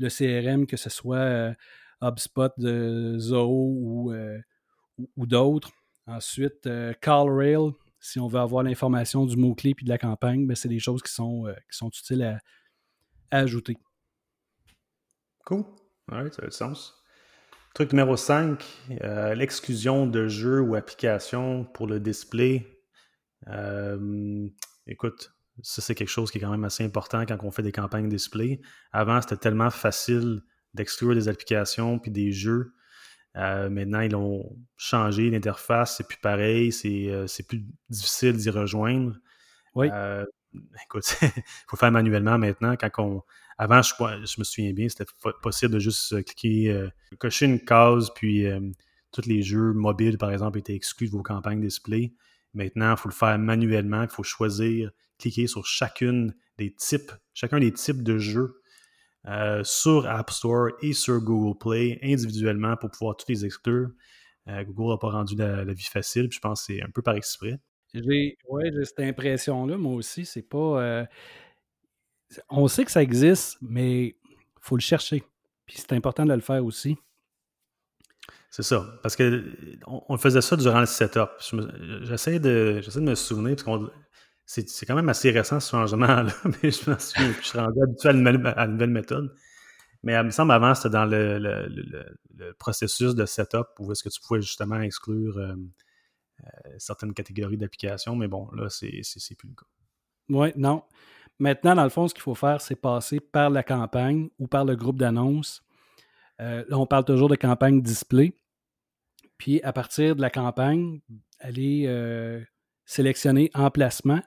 le 0.00 0.08
CRM, 0.08 0.66
que 0.66 0.76
ce 0.76 0.90
soit 0.90 1.54
HubSpot, 2.02 2.52
Zoho 3.18 3.76
ou, 3.80 4.12
ou 5.16 5.26
d'autres, 5.26 5.70
Ensuite, 6.06 6.66
euh, 6.66 6.92
CallRail, 7.00 7.72
si 8.04 8.20
on 8.20 8.28
veut 8.28 8.38
avoir 8.38 8.62
l'information 8.62 9.24
du 9.24 9.34
mot-clé 9.34 9.74
puis 9.74 9.84
de 9.84 9.88
la 9.88 9.96
campagne, 9.96 10.46
ben, 10.46 10.54
c'est 10.54 10.68
des 10.68 10.78
choses 10.78 11.02
qui 11.02 11.10
sont, 11.10 11.46
euh, 11.46 11.54
qui 11.70 11.78
sont 11.78 11.88
utiles 11.88 12.22
à, 12.22 12.38
ajouter. 13.30 13.78
Cool. 15.46 15.64
Ouais, 16.12 16.30
ça 16.30 16.42
a 16.42 16.44
du 16.44 16.52
sens. 16.52 17.02
Truc 17.74 17.92
numéro 17.92 18.16
5, 18.16 18.62
euh, 19.00 19.34
l'exclusion 19.34 20.06
de 20.06 20.28
jeux 20.28 20.60
ou 20.60 20.74
applications 20.74 21.64
pour 21.64 21.86
le 21.86 21.98
display. 21.98 22.66
écoute, 24.86 25.32
ça 25.62 25.80
c'est 25.80 25.94
quelque 25.94 26.08
chose 26.08 26.30
qui 26.30 26.38
est 26.38 26.40
quand 26.42 26.50
même 26.50 26.64
assez 26.64 26.84
important 26.84 27.24
quand 27.24 27.38
on 27.42 27.50
fait 27.50 27.62
des 27.62 27.72
campagnes 27.72 28.10
display. 28.10 28.60
Avant, 28.92 29.20
c'était 29.22 29.38
tellement 29.38 29.70
facile 29.70 30.42
d'exclure 30.74 31.14
des 31.14 31.28
applications 31.28 31.98
puis 31.98 32.10
des 32.10 32.32
jeux 32.32 32.74
euh, 33.36 33.68
maintenant, 33.68 34.00
ils 34.00 34.14
ont 34.14 34.56
changé 34.76 35.28
l'interface, 35.30 35.96
c'est 35.96 36.06
plus 36.06 36.18
pareil, 36.18 36.72
c'est 36.72 37.08
euh, 37.08 37.26
plus 37.48 37.64
difficile 37.88 38.36
d'y 38.36 38.50
rejoindre. 38.50 39.16
Oui. 39.74 39.88
Euh, 39.92 40.24
écoute, 40.84 41.16
il 41.22 41.28
faut 41.68 41.76
faire 41.76 41.90
manuellement 41.90 42.38
maintenant. 42.38 42.76
Quand 42.76 42.90
on, 42.98 43.22
avant, 43.58 43.82
je, 43.82 43.92
je 43.98 44.38
me 44.38 44.44
souviens 44.44 44.72
bien, 44.72 44.88
c'était 44.88 45.10
possible 45.42 45.74
de 45.74 45.78
juste 45.80 46.24
cliquer, 46.24 46.88
cocher 47.18 47.46
une 47.46 47.60
case, 47.60 48.10
puis 48.14 48.46
tous 49.10 49.26
les 49.26 49.42
jeux 49.42 49.72
mobiles, 49.72 50.18
par 50.18 50.30
exemple, 50.30 50.58
étaient 50.58 50.74
exclus 50.74 51.06
de 51.06 51.12
vos 51.12 51.22
campagnes 51.22 51.60
display. 51.60 52.12
Maintenant, 52.52 52.92
il 52.92 52.96
faut 52.96 53.08
le 53.08 53.14
faire 53.14 53.36
manuellement, 53.38 54.02
il 54.02 54.08
faut 54.08 54.22
choisir, 54.22 54.90
cliquer 55.18 55.48
sur 55.48 55.66
chacune 55.66 56.34
des 56.56 56.72
types, 56.72 57.10
chacun 57.32 57.58
des 57.58 57.72
types 57.72 58.02
de 58.02 58.18
jeux 58.18 58.60
euh, 59.26 59.64
sur 59.64 60.06
App 60.06 60.30
Store 60.30 60.68
et 60.82 60.92
sur 60.92 61.20
Google 61.20 61.56
Play 61.58 61.98
individuellement 62.02 62.76
pour 62.76 62.90
pouvoir 62.90 63.16
tous 63.16 63.26
les 63.28 63.44
exclure. 63.46 63.88
Euh, 64.48 64.62
Google 64.64 64.90
n'a 64.92 64.98
pas 64.98 65.10
rendu 65.10 65.34
la, 65.34 65.64
vie 65.64 65.82
facile, 65.84 66.28
puis 66.28 66.36
je 66.36 66.40
pense 66.40 66.66
que 66.66 66.74
c'est 66.74 66.82
un 66.82 66.90
peu 66.90 67.00
par 67.00 67.14
exprès. 67.14 67.58
J'ai 67.94 68.36
ouais, 68.48 68.70
cette 68.82 69.00
impression-là, 69.00 69.78
moi 69.78 69.94
aussi. 69.94 70.26
C'est 70.26 70.42
pas. 70.42 70.82
Euh, 70.82 71.04
on 72.50 72.68
sait 72.68 72.84
que 72.84 72.90
ça 72.90 73.02
existe, 73.02 73.56
mais 73.62 74.06
il 74.06 74.16
faut 74.60 74.76
le 74.76 74.82
chercher. 74.82 75.22
Puis 75.64 75.76
c'est 75.78 75.92
important 75.92 76.26
de 76.26 76.34
le 76.34 76.40
faire 76.40 76.64
aussi. 76.64 76.96
C'est 78.50 78.62
ça. 78.62 78.86
Parce 79.02 79.16
que 79.16 79.52
on, 79.86 80.16
faisait 80.18 80.42
ça 80.42 80.56
durant 80.56 80.80
le 80.80 80.86
setup. 80.86 81.30
J'essaie 82.02 82.38
de, 82.38 82.80
de 82.94 83.00
me 83.00 83.14
souvenir, 83.14 83.56
parce 83.56 83.62
qu'on 83.62 83.90
c'est 84.46 84.86
quand 84.86 84.94
même 84.94 85.08
assez 85.08 85.30
récent 85.30 85.60
ce 85.60 85.70
changement-là, 85.70 86.32
mais 86.62 86.70
je 86.70 86.90
me 86.90 86.98
suis, 86.98 87.32
je 87.40 87.46
suis 87.46 87.58
rendu 87.58 87.82
habitué 87.82 88.08
à 88.10 88.12
la 88.12 88.66
nouvelle, 88.66 88.90
méthode. 88.90 89.34
Mais 90.02 90.14
il 90.14 90.22
me 90.22 90.30
semble 90.30 90.52
avant, 90.52 90.74
c'était 90.74 90.90
dans 90.90 91.06
le, 91.06 92.52
processus 92.58 93.14
de 93.14 93.24
setup 93.24 93.68
où 93.78 93.90
est-ce 93.90 94.02
que 94.02 94.10
tu 94.10 94.20
pouvais 94.20 94.42
justement 94.42 94.80
exclure 94.80 95.38
euh, 95.38 95.54
euh, 96.42 96.70
certaines 96.78 97.14
catégories 97.14 97.56
d'applications, 97.56 98.14
mais 98.14 98.28
bon, 98.28 98.50
là, 98.52 98.68
c'est 98.68 99.02
plus 99.38 99.48
le 99.48 99.54
cas. 99.54 99.66
Oui, 100.28 100.52
non. 100.56 100.82
Maintenant, 101.38 101.74
dans 101.74 101.84
le 101.84 101.90
fond, 101.90 102.06
ce 102.06 102.14
qu'il 102.14 102.22
faut 102.22 102.34
faire, 102.34 102.60
c'est 102.60 102.76
passer 102.76 103.20
par 103.20 103.50
la 103.50 103.62
campagne 103.62 104.28
ou 104.38 104.46
par 104.46 104.64
le 104.64 104.76
groupe 104.76 104.98
d'annonces. 104.98 105.62
Euh, 106.40 106.64
là, 106.68 106.78
on 106.78 106.86
parle 106.86 107.04
toujours 107.04 107.28
de 107.28 107.36
campagne 107.36 107.80
display. 107.80 108.34
Puis, 109.38 109.60
à 109.62 109.72
partir 109.72 110.16
de 110.16 110.20
la 110.20 110.30
campagne, 110.30 111.00
aller 111.40 111.88
sélectionner 112.84 113.50
emplacement 113.54 114.20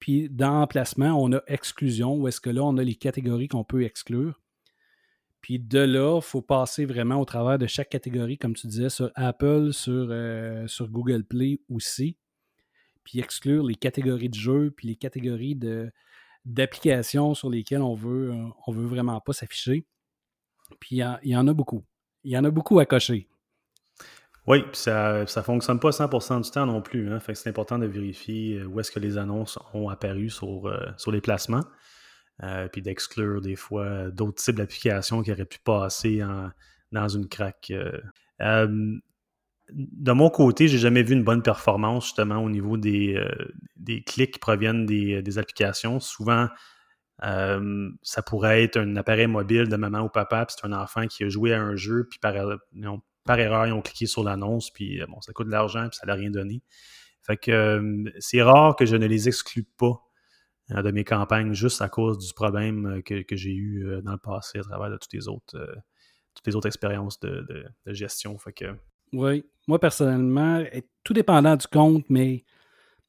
puis 0.00 0.30
dans 0.30 0.62
emplacement, 0.62 1.12
on 1.12 1.32
a 1.32 1.42
exclusion, 1.46 2.16
où 2.16 2.26
est-ce 2.26 2.40
que 2.40 2.50
là, 2.50 2.64
on 2.64 2.78
a 2.78 2.82
les 2.82 2.94
catégories 2.94 3.48
qu'on 3.48 3.64
peut 3.64 3.84
exclure. 3.84 4.40
Puis 5.42 5.58
de 5.58 5.78
là, 5.78 6.16
il 6.18 6.22
faut 6.22 6.42
passer 6.42 6.86
vraiment 6.86 7.16
au 7.16 7.24
travers 7.24 7.58
de 7.58 7.66
chaque 7.66 7.90
catégorie, 7.90 8.38
comme 8.38 8.54
tu 8.54 8.66
disais, 8.66 8.88
sur 8.88 9.10
Apple, 9.14 9.72
sur, 9.72 10.08
euh, 10.10 10.66
sur 10.66 10.88
Google 10.88 11.24
Play 11.24 11.60
aussi. 11.70 12.16
Puis 13.04 13.20
exclure 13.20 13.64
les 13.64 13.74
catégories 13.74 14.28
de 14.28 14.34
jeux, 14.34 14.70
puis 14.74 14.88
les 14.88 14.96
catégories 14.96 15.58
d'applications 16.44 17.34
sur 17.34 17.50
lesquelles 17.50 17.82
on 17.82 17.94
veut, 17.94 18.32
euh, 18.32 18.48
on 18.66 18.72
veut 18.72 18.86
vraiment 18.86 19.20
pas 19.20 19.32
s'afficher. 19.32 19.86
Puis 20.78 20.96
il 20.96 21.20
y, 21.24 21.36
en 21.36 21.48
a 21.48 21.52
beaucoup. 21.52 21.84
Il 22.24 22.32
y 22.32 22.38
en 22.38 22.44
a 22.44 22.50
beaucoup 22.50 22.78
à 22.78 22.86
cocher. 22.86 23.28
Oui, 24.50 24.62
puis 24.62 24.80
ça 24.80 25.20
ne 25.20 25.42
fonctionne 25.42 25.78
pas 25.78 25.90
100% 25.90 26.42
du 26.42 26.50
temps 26.50 26.66
non 26.66 26.82
plus. 26.82 27.12
Hein. 27.12 27.20
Fait 27.20 27.34
que 27.34 27.38
c'est 27.38 27.48
important 27.48 27.78
de 27.78 27.86
vérifier 27.86 28.58
euh, 28.58 28.64
où 28.64 28.80
est-ce 28.80 28.90
que 28.90 28.98
les 28.98 29.16
annonces 29.16 29.60
ont 29.74 29.88
apparu 29.88 30.28
sur, 30.28 30.66
euh, 30.66 30.88
sur 30.96 31.12
les 31.12 31.20
placements. 31.20 31.62
Euh, 32.42 32.66
puis 32.66 32.82
d'exclure 32.82 33.40
des 33.40 33.54
fois 33.54 34.10
d'autres 34.10 34.42
types 34.42 34.56
d'applications 34.56 35.22
qui 35.22 35.30
auraient 35.30 35.44
pu 35.44 35.60
passer 35.60 36.20
dans 36.90 37.06
une 37.06 37.28
craque. 37.28 37.72
de 38.40 40.12
mon 40.12 40.30
côté, 40.30 40.66
j'ai 40.66 40.78
jamais 40.78 41.04
vu 41.04 41.14
une 41.14 41.22
bonne 41.22 41.42
performance 41.42 42.06
justement 42.06 42.38
au 42.38 42.50
niveau 42.50 42.76
des, 42.76 43.22
des 43.76 44.02
clics 44.02 44.32
qui 44.32 44.38
proviennent 44.40 44.84
des, 44.84 45.38
applications. 45.38 46.00
Souvent, 46.00 46.48
ça 47.20 48.22
pourrait 48.26 48.64
être 48.64 48.78
un 48.78 48.96
appareil 48.96 49.28
mobile 49.28 49.68
de 49.68 49.76
maman 49.76 50.00
ou 50.00 50.08
papa, 50.08 50.46
puis 50.46 50.56
c'est 50.58 50.66
un 50.66 50.72
enfant 50.72 51.06
qui 51.06 51.22
a 51.22 51.28
joué 51.28 51.52
à 51.52 51.60
un 51.60 51.76
jeu, 51.76 52.08
puis 52.10 52.18
par, 52.18 52.34
par 53.30 53.38
erreur, 53.38 53.64
ils 53.68 53.72
ont 53.72 53.80
cliqué 53.80 54.06
sur 54.06 54.24
l'annonce, 54.24 54.70
puis 54.70 55.00
euh, 55.00 55.06
bon, 55.06 55.20
ça 55.20 55.32
coûte 55.32 55.46
de 55.46 55.52
l'argent, 55.52 55.88
puis 55.88 55.96
ça 55.96 56.04
n'a 56.04 56.14
rien 56.14 56.32
donné. 56.32 56.64
Fait 57.22 57.36
que 57.36 57.52
euh, 57.52 58.10
c'est 58.18 58.42
rare 58.42 58.74
que 58.74 58.84
je 58.86 58.96
ne 58.96 59.06
les 59.06 59.28
exclue 59.28 59.62
pas 59.62 60.02
euh, 60.72 60.82
de 60.82 60.90
mes 60.90 61.04
campagnes 61.04 61.52
juste 61.52 61.80
à 61.80 61.88
cause 61.88 62.18
du 62.18 62.34
problème 62.34 63.00
que, 63.04 63.22
j'ai 63.30 63.54
eu 63.54 64.00
dans 64.02 64.10
le 64.10 64.18
passé 64.18 64.58
à 64.58 64.62
travers 64.62 64.90
de 64.90 64.96
toutes 64.96 65.12
les 65.12 65.28
autres, 65.28 65.56
toutes 66.34 66.44
les 66.44 66.56
autres 66.56 66.66
expériences 66.66 67.20
de, 67.20 67.64
gestion. 67.86 68.36
Fait 68.36 68.52
que... 68.52 68.64
Oui, 69.12 69.44
moi 69.68 69.78
personnellement, 69.78 70.64
tout 71.04 71.12
dépendant 71.12 71.54
du 71.54 71.68
compte, 71.68 72.06
mais 72.08 72.44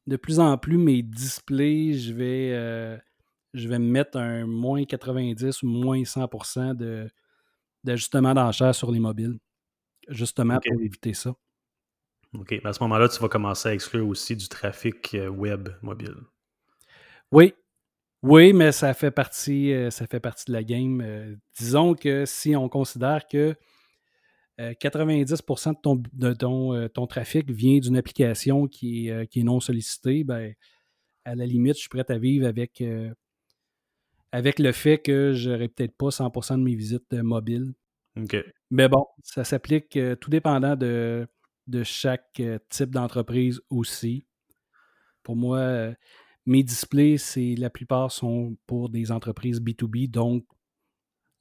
de 0.06 0.14
plus 0.14 0.38
en 0.38 0.56
plus 0.56 0.78
mes 0.78 1.02
displays, 1.02 1.94
je 1.94 2.12
vais, 2.12 3.00
je 3.54 3.68
vais 3.68 3.80
me 3.80 3.90
mettre 3.90 4.18
un 4.18 4.46
moins 4.46 4.84
90 4.84 5.64
ou 5.64 5.66
moins 5.66 6.00
100% 6.02 7.10
d'ajustement 7.82 8.34
d'enchères 8.34 8.76
sur 8.76 8.92
les 8.92 9.00
mobiles 9.00 9.40
justement 10.08 10.58
pour 10.64 10.80
éviter 10.80 11.14
ça. 11.14 11.34
OK. 12.34 12.54
à 12.64 12.72
ce 12.72 12.82
moment-là, 12.82 13.08
tu 13.08 13.20
vas 13.20 13.28
commencer 13.28 13.68
à 13.68 13.74
exclure 13.74 14.06
aussi 14.08 14.36
du 14.36 14.48
trafic 14.48 15.14
euh, 15.14 15.28
web 15.28 15.68
mobile. 15.82 16.16
Oui. 17.30 17.54
Oui, 18.22 18.52
mais 18.52 18.72
ça 18.72 18.94
fait 18.94 19.10
partie, 19.10 19.72
euh, 19.72 19.90
ça 19.90 20.06
fait 20.06 20.20
partie 20.20 20.44
de 20.46 20.52
la 20.52 20.62
game. 20.62 21.00
Euh, 21.00 21.34
disons 21.58 21.94
que 21.94 22.24
si 22.24 22.54
on 22.54 22.68
considère 22.68 23.26
que 23.26 23.54
90% 24.58 25.72
de 25.72 25.80
ton, 25.82 26.02
de 26.12 26.32
ton, 26.34 26.88
ton 26.88 27.06
trafic 27.08 27.50
vient 27.50 27.80
d'une 27.80 27.96
application 27.96 28.68
qui 28.68 29.08
est, 29.08 29.26
qui 29.26 29.40
est, 29.40 29.42
non 29.42 29.58
sollicitée, 29.58 30.22
ben, 30.22 30.54
à 31.24 31.34
la 31.34 31.46
limite, 31.46 31.74
je 31.74 31.80
suis 31.80 31.88
prêt 31.88 32.08
à 32.08 32.18
vivre 32.18 32.46
avec, 32.46 32.80
avec 34.30 34.60
le 34.60 34.70
fait 34.70 34.98
que 34.98 35.32
j'aurai 35.32 35.68
peut-être 35.68 35.96
pas 35.96 36.10
100% 36.10 36.58
de 36.58 36.62
mes 36.62 36.76
visites 36.76 37.12
mobiles. 37.12 37.72
OK. 38.16 38.36
Mais 38.72 38.88
bon, 38.88 39.06
ça 39.22 39.44
s'applique 39.44 39.98
tout 40.20 40.30
dépendant 40.30 40.74
de, 40.74 41.28
de 41.66 41.82
chaque 41.82 42.40
euh, 42.40 42.58
type 42.68 42.90
d'entreprise 42.90 43.60
aussi. 43.70 44.26
Pour 45.22 45.36
moi, 45.36 45.58
euh, 45.58 45.94
mes 46.46 46.62
displays, 46.62 47.18
c'est 47.18 47.54
la 47.56 47.70
plupart 47.70 48.10
sont 48.10 48.56
pour 48.66 48.88
des 48.88 49.12
entreprises 49.12 49.60
B2B, 49.60 50.10
donc 50.10 50.44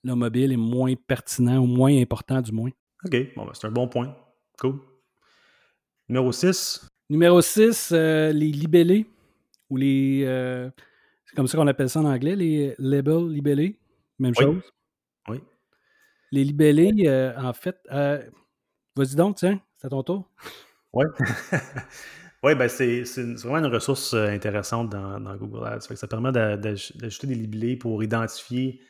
le 0.04 0.16
mobile 0.16 0.52
est 0.52 0.58
moins 0.58 0.94
pertinent 0.96 1.60
ou 1.60 1.66
moins 1.66 1.96
important 2.00 2.42
du 2.42 2.52
moins. 2.52 2.72
OK, 3.06 3.36
bon, 3.36 3.46
ben, 3.46 3.52
c'est 3.54 3.68
un 3.68 3.72
bon 3.72 3.88
point. 3.88 4.16
Cool. 4.60 4.80
Numéro 6.08 6.32
6. 6.32 6.88
Numéro 7.10 7.42
6, 7.42 7.92
euh, 7.92 8.32
les 8.32 8.52
libellés, 8.52 9.06
ou 9.70 9.78
les... 9.78 10.24
c'est 11.26 11.36
comme 11.36 11.48
ça 11.48 11.58
qu'on 11.58 11.68
appelle 11.68 11.90
ça 11.90 12.00
en 12.00 12.06
anglais, 12.06 12.36
les 12.36 12.76
labels 12.78 13.28
libellés. 13.28 13.80
Même 14.20 14.36
chose. 14.36 14.62
Oui. 15.28 15.40
Les 16.32 16.44
libellés, 16.44 17.34
en 17.38 17.54
fait... 17.54 17.78
Vas-y 18.96 19.16
donc, 19.16 19.38
tiens. 19.38 19.60
C'est 19.78 19.88
à 19.88 19.90
ton 19.90 20.04
tour? 20.04 20.30
Oui. 20.94 21.06
oui, 22.44 22.56
ben 22.56 22.68
c'est, 22.68 23.04
vraiment 23.44 23.66
une 23.66 23.74
ressource 23.74 24.14
euh, 24.14 24.28
intéressante 24.28 24.90
dans, 24.90 25.36
Google 25.38 25.66
Ads. 25.66 25.96
ça 25.96 26.08
permet 26.08 26.32
d'ajouter 26.32 27.28
des 27.28 27.36
libellés 27.36 27.78
pour 27.78 28.04
identifier 28.04 28.82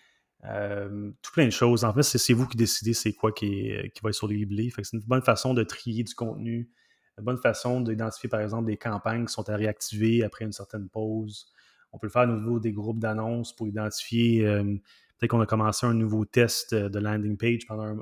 euh, 0.45 1.11
tout 1.21 1.31
plein 1.33 1.45
de 1.45 1.51
choses. 1.51 1.83
En 1.83 1.93
fait, 1.93 2.01
c'est, 2.01 2.33
vous 2.33 2.47
qui 2.47 2.57
décidez 2.57 2.93
c'est 2.93 3.13
quoi 3.13 3.31
qui, 3.31 3.71
qui 3.93 4.01
va 4.01 4.09
être 4.09 4.15
sur 4.15 4.27
les 4.27 4.37
libellés. 4.37 4.73
c'est 4.75 4.93
une 4.93 5.01
bonne 5.01 5.21
façon 5.21 5.53
de 5.53 5.63
trier 5.63 6.03
du 6.03 6.15
contenu, 6.15 6.71
une 7.19 7.23
bonne 7.23 7.37
façon 7.37 7.79
d'identifier, 7.79 8.27
par 8.29 8.41
exemple, 8.41 8.65
des 8.65 8.77
campagnes 8.77 9.25
qui 9.25 9.33
sont 9.33 9.47
à 9.49 9.55
réactiver 9.55 10.23
après 10.23 10.45
une 10.45 10.51
certaine 10.51 10.89
pause. 10.89 11.53
On 11.93 11.99
peut 11.99 12.07
le 12.07 12.11
faire 12.11 12.23
au 12.23 12.33
niveau 12.33 12.59
des 12.59 12.71
groupes 12.71 12.99
d'annonces 12.99 13.55
pour 13.55 13.67
identifier. 13.67 14.47
Euh, 14.47 14.77
peut-être 15.21 15.31
qu'on 15.31 15.41
a 15.41 15.45
commencé 15.45 15.85
un 15.85 15.93
nouveau 15.93 16.25
test 16.25 16.73
de 16.73 16.99
landing 16.99 17.37
page 17.37 17.67
pendant 17.67 17.95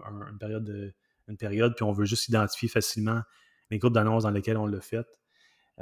une 1.27 1.38
période 1.38 1.75
puis 1.75 1.84
on 1.84 1.91
veut 1.91 2.05
juste 2.05 2.29
identifier 2.29 2.69
facilement 2.69 3.21
les 3.69 3.77
groupes 3.77 3.93
d'annonces 3.93 4.23
dans 4.23 4.32
lesquels 4.32 4.58
on 4.58 4.65
l'a 4.65 4.82
fait. 4.82 5.05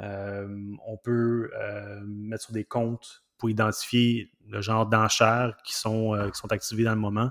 Euh, 0.00 0.46
on 0.86 0.96
peut 0.96 1.50
euh, 1.58 2.00
mettre 2.04 2.44
sur 2.44 2.52
des 2.52 2.64
comptes 2.64 3.24
pour 3.38 3.48
identifier 3.48 4.32
le 4.48 4.60
genre 4.60 4.86
d'enchères 4.86 5.56
qui 5.64 5.74
sont, 5.74 6.14
euh, 6.14 6.28
qui 6.28 6.38
sont 6.38 6.52
activées 6.52 6.84
dans 6.84 6.94
le 6.94 7.00
moment. 7.00 7.30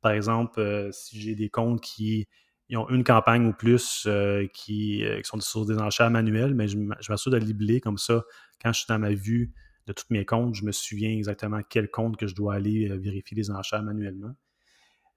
Par 0.00 0.12
exemple, 0.12 0.88
si 0.92 1.20
j'ai 1.20 1.34
des 1.34 1.48
comptes 1.48 1.80
qui 1.80 2.28
ont 2.72 2.88
une 2.88 3.02
campagne 3.02 3.46
ou 3.46 3.52
plus 3.52 4.06
qui, 4.54 5.04
sont 5.24 5.40
sur 5.40 5.66
des 5.66 5.78
enchères 5.78 6.10
manuelles, 6.10 6.54
mais 6.54 6.68
je 6.68 6.78
m'assure 6.78 7.32
de 7.32 7.36
libeller 7.36 7.80
comme 7.80 7.98
ça. 7.98 8.22
Quand 8.62 8.72
je 8.72 8.78
suis 8.80 8.86
dans 8.88 9.00
ma 9.00 9.12
vue 9.12 9.52
de 9.88 9.92
tous 9.94 10.06
mes 10.10 10.24
comptes, 10.24 10.54
je 10.54 10.64
me 10.64 10.72
souviens 10.72 11.10
exactement 11.10 11.60
quel 11.68 11.90
compte 11.90 12.16
que 12.16 12.26
je 12.26 12.34
dois 12.34 12.54
aller 12.54 12.88
vérifier 12.98 13.36
les 13.36 13.50
enchères 13.50 13.82
manuellement. 13.82 14.34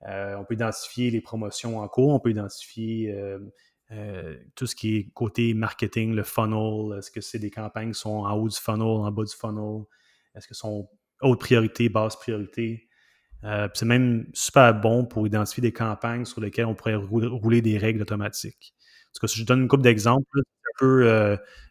Euh, 0.07 0.36
on 0.38 0.45
peut 0.45 0.55
identifier 0.55 1.12
les 1.12 1.21
promotions 1.21 1.79
en 1.79 1.88
cours, 1.88 2.10
on 2.10 2.19
peut 2.19 2.31
identifier 2.31 3.12
euh, 3.12 3.39
euh, 3.91 4.36
tout 4.55 4.65
ce 4.65 4.75
qui 4.75 4.97
est 4.97 5.12
côté 5.13 5.53
marketing, 5.53 6.13
le 6.13 6.23
funnel. 6.23 6.97
Est-ce 6.97 7.12
que 7.12 7.21
c'est 7.21 7.39
des 7.39 7.51
campagnes 7.51 7.91
qui 7.91 7.99
sont 7.99 8.10
en 8.10 8.34
haut 8.34 8.47
du 8.47 8.55
funnel, 8.55 8.81
en 8.81 9.12
bas 9.12 9.23
du 9.23 9.36
funnel? 9.36 9.84
Est-ce 10.36 10.47
que 10.47 10.55
sont 10.55 10.89
haute 11.21 11.39
priorité, 11.39 11.89
basse 11.89 12.15
priorité? 12.15 12.88
c'est 13.73 13.86
même 13.86 14.27
super 14.34 14.71
bon 14.79 15.03
pour 15.03 15.25
identifier 15.25 15.62
des 15.62 15.71
campagnes 15.71 16.25
sur 16.25 16.41
lesquelles 16.41 16.67
on 16.67 16.75
pourrait 16.75 16.93
rouler 16.93 17.63
des 17.63 17.79
règles 17.79 18.03
automatiques. 18.03 18.75
Tout 19.13 19.19
cas, 19.19 19.27
si 19.27 19.39
je 19.39 19.45
donne 19.47 19.62
une 19.62 19.67
couple 19.67 19.81
d'exemples, 19.81 20.41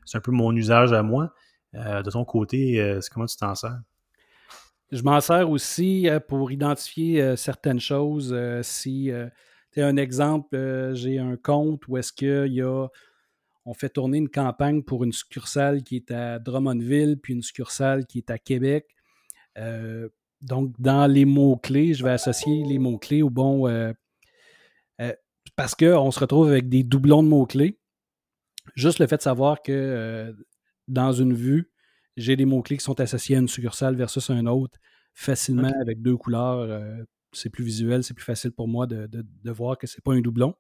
c'est 0.04 0.18
un, 0.18 0.20
peu 0.20 0.32
mon 0.32 0.54
usage 0.56 0.92
à 0.92 1.04
moi. 1.04 1.32
De 1.72 2.10
ton 2.10 2.24
côté, 2.24 2.98
comment 3.12 3.26
tu 3.26 3.36
t'en 3.36 3.54
sers? 3.54 3.80
Je 4.92 5.02
m'en 5.02 5.20
sers 5.20 5.48
aussi 5.48 6.08
euh, 6.08 6.18
pour 6.18 6.50
identifier 6.50 7.22
euh, 7.22 7.36
certaines 7.36 7.78
choses. 7.78 8.32
Euh, 8.32 8.60
si 8.62 9.10
tu 9.72 9.80
un 9.80 9.96
exemple, 9.96 10.92
j'ai 10.94 11.18
un 11.18 11.36
compte 11.36 11.86
où 11.86 11.96
est-ce 11.96 12.12
qu'il 12.12 12.52
y 12.52 12.62
a 12.62 12.88
on 13.66 13.74
fait 13.74 13.90
tourner 13.90 14.18
une 14.18 14.30
campagne 14.30 14.82
pour 14.82 15.04
une 15.04 15.12
succursale 15.12 15.82
qui 15.84 15.96
est 15.96 16.10
à 16.10 16.38
Drummondville, 16.38 17.18
puis 17.20 17.34
une 17.34 17.42
succursale 17.42 18.06
qui 18.06 18.18
est 18.18 18.30
à 18.30 18.38
Québec. 18.38 18.86
donc, 20.40 20.72
dans 20.80 21.06
les 21.06 21.26
mots-clés, 21.26 21.92
je 21.92 22.02
vais 22.02 22.10
associer 22.10 22.64
les 22.64 22.78
mots-clés 22.78 23.22
au 23.22 23.28
bon. 23.30 23.68
parce 25.54 25.74
qu'on 25.74 26.10
se 26.10 26.18
retrouve 26.18 26.48
avec 26.48 26.68
des 26.68 26.82
doublons 26.82 27.22
de 27.22 27.28
mots-clés. 27.28 27.78
Juste 28.74 28.98
le 28.98 29.06
fait 29.06 29.18
de 29.18 29.22
savoir 29.22 29.62
que 29.62 30.34
dans 30.90 31.12
une 31.12 31.34
vue, 31.34 31.70
j'ai 32.16 32.36
des 32.36 32.44
mots-clés 32.44 32.76
qui 32.76 32.84
sont 32.84 33.00
associés 33.00 33.36
à 33.36 33.38
une 33.38 33.48
succursale 33.48 33.96
versus 33.96 34.28
un 34.30 34.46
autre 34.46 34.78
facilement 35.14 35.72
avec 35.80 36.02
deux 36.02 36.16
couleurs. 36.16 36.58
Euh, 36.58 37.02
c'est 37.32 37.50
plus 37.50 37.64
visuel, 37.64 38.02
c'est 38.02 38.14
plus 38.14 38.24
facile 38.24 38.52
pour 38.52 38.68
moi 38.68 38.86
de, 38.86 39.08
voir 39.50 39.78
que 39.78 39.86
c'est 39.86 40.02
pas 40.02 40.12
un 40.12 40.20
doublon. 40.20 40.54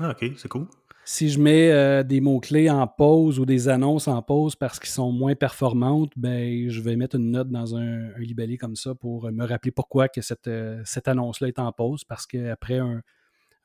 Ah, 0.00 0.10
ok, 0.10 0.32
c'est 0.36 0.48
cool. 0.48 0.66
Si 1.04 1.28
je 1.28 1.38
mets 1.40 1.70
euh, 1.72 2.02
des 2.02 2.20
mots-clés 2.20 2.70
en 2.70 2.86
pause 2.86 3.38
ou 3.38 3.44
des 3.44 3.68
annonces 3.68 4.08
en 4.08 4.22
pause 4.22 4.54
parce 4.56 4.78
qu'ils 4.78 4.90
sont 4.90 5.12
moins 5.12 5.34
performantes, 5.34 6.12
ben, 6.16 6.70
je 6.70 6.80
vais 6.80 6.96
mettre 6.96 7.16
une 7.16 7.30
note 7.32 7.50
dans 7.50 7.76
un, 7.76 8.10
libellé 8.18 8.56
comme 8.56 8.76
ça 8.76 8.94
pour 8.94 9.30
me 9.30 9.44
rappeler 9.44 9.72
pourquoi 9.72 10.08
que 10.08 10.22
cette, 10.22 10.46
euh, 10.46 10.80
cette 10.84 11.08
annonce-là 11.08 11.48
est 11.48 11.58
en 11.58 11.72
pause. 11.72 12.04
Parce 12.04 12.26
qu'après 12.26 12.78
un, 12.78 13.02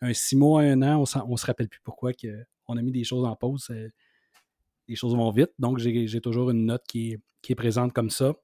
un 0.01 0.13
six 0.13 0.35
mois, 0.35 0.61
un 0.61 0.81
an, 0.81 1.03
on 1.27 1.31
ne 1.31 1.37
se 1.37 1.45
rappelle 1.45 1.69
plus 1.69 1.81
pourquoi 1.83 2.13
que 2.13 2.45
on 2.67 2.77
a 2.77 2.81
mis 2.81 2.91
des 2.91 3.03
choses 3.03 3.25
en 3.25 3.35
pause 3.35 3.69
les 4.87 4.95
choses 4.95 5.15
vont 5.15 5.31
vite. 5.31 5.51
Donc, 5.59 5.77
j'ai 5.79 6.21
toujours 6.21 6.49
une 6.49 6.65
note 6.65 6.83
qui 6.87 7.11
est, 7.11 7.19
qui 7.41 7.53
est, 7.53 7.55
présente 7.55 7.93
comme 7.93 8.09
ça. 8.09 8.35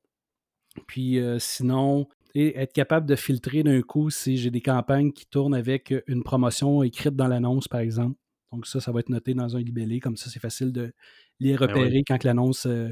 Puis 0.87 1.19
euh, 1.19 1.37
sinon, 1.37 2.07
être 2.35 2.73
capable 2.73 3.05
de 3.05 3.15
filtrer 3.15 3.63
d'un 3.63 3.81
coup 3.81 4.09
si 4.09 4.37
j'ai 4.37 4.51
des 4.51 4.61
campagnes 4.61 5.11
qui 5.11 5.25
tournent 5.25 5.55
avec 5.55 5.93
une 6.07 6.23
promotion 6.23 6.81
écrite 6.83 7.15
dans 7.15 7.27
l'annonce, 7.27 7.67
par 7.67 7.81
exemple. 7.81 8.17
Donc, 8.51 8.67
ça, 8.67 8.79
ça 8.79 8.91
va 8.91 8.99
être 8.99 9.09
noté 9.09 9.33
dans 9.33 9.55
un 9.55 9.59
libellé. 9.59 9.99
Comme 9.99 10.17
ça, 10.17 10.29
c'est 10.29 10.39
facile 10.39 10.71
de 10.71 10.93
les 11.39 11.55
ben 11.57 11.67
repérer 11.67 12.03
quand 12.05 12.23
l'annonce, 12.23 12.65
euh, 12.65 12.89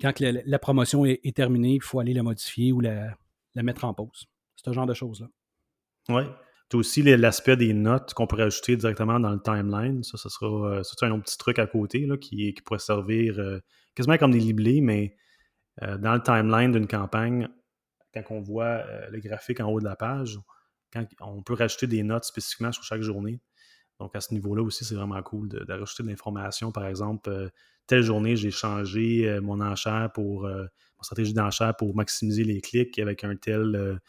quand 0.00 0.20
la, 0.20 0.58
promotion 0.58 1.04
est, 1.04 1.34
terminée, 1.34 1.74
il 1.74 1.82
faut 1.82 2.00
aller 2.00 2.12
la 2.12 2.22
modifier 2.22 2.72
ou 2.72 2.80
la, 2.80 3.16
la 3.54 3.62
mettre 3.62 3.84
en 3.84 3.94
pause. 3.94 4.26
C'est 4.56 4.66
ce 4.66 4.72
genre 4.72 4.86
de 4.86 4.94
choses-là. 4.94 5.28
Oui. 6.08 6.22
Tu 6.68 6.76
as 6.76 6.78
aussi 6.80 7.02
l'aspect 7.02 7.56
des 7.56 7.72
notes 7.72 8.12
qu'on 8.14 8.26
pourrait 8.26 8.44
ajouter 8.44 8.76
directement 8.76 9.20
dans 9.20 9.30
le 9.30 9.40
timeline. 9.40 10.02
Ça, 10.02 10.16
ça 10.16 10.28
sera 10.28 10.46
euh, 10.46 10.82
un 11.02 11.10
autre 11.12 11.22
petit 11.22 11.38
truc 11.38 11.58
à 11.60 11.66
côté 11.66 12.06
là, 12.06 12.16
qui, 12.16 12.52
pourrait 12.64 12.80
servir 12.80 13.38
euh, 13.38 13.60
quasiment 13.94 14.18
comme 14.18 14.32
des 14.32 14.40
libellés, 14.40 14.80
mais 14.80 15.16
euh, 15.82 15.96
dans 15.96 16.14
le 16.14 16.22
timeline 16.22 16.72
d'une 16.72 16.88
campagne, 16.88 17.48
quand 18.12 18.24
on 18.30 18.40
voit 18.40 18.82
le 19.10 19.20
graphique 19.20 19.60
en 19.60 19.70
haut 19.70 19.78
de 19.78 19.84
la 19.84 19.94
page, 19.94 20.38
quand 20.92 21.06
on 21.20 21.42
peut 21.42 21.54
rajouter 21.54 21.86
des 21.86 22.02
notes 22.02 22.24
spécifiquement 22.24 22.72
sur 22.72 22.82
chaque 22.82 23.02
journée. 23.02 23.40
Donc 24.00 24.16
à 24.16 24.20
ce 24.20 24.32
niveau-là 24.32 24.62
aussi, 24.62 24.84
c'est 24.84 24.94
vraiment 24.94 25.22
cool 25.22 25.48
de, 25.48 25.64
rajouter 25.70 26.02
de 26.02 26.08
l'information. 26.08 26.72
Par 26.72 26.86
exemple, 26.86 27.50
telle 27.86 28.02
journée, 28.02 28.34
j'ai 28.34 28.50
changé 28.50 29.38
mon 29.42 29.60
enchère 29.60 30.10
pour 30.14 30.44
mon 30.44 31.02
stratégie 31.02 31.34
d'enchère 31.34 31.76
pour 31.76 31.94
maximiser 31.94 32.42
les 32.42 32.62
clics 32.62 32.98
avec 32.98 33.22
un 33.22 33.36
tel 33.36 34.00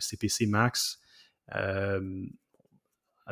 CPC 0.00 0.46
max. 0.46 0.98
Euh, 1.54 2.26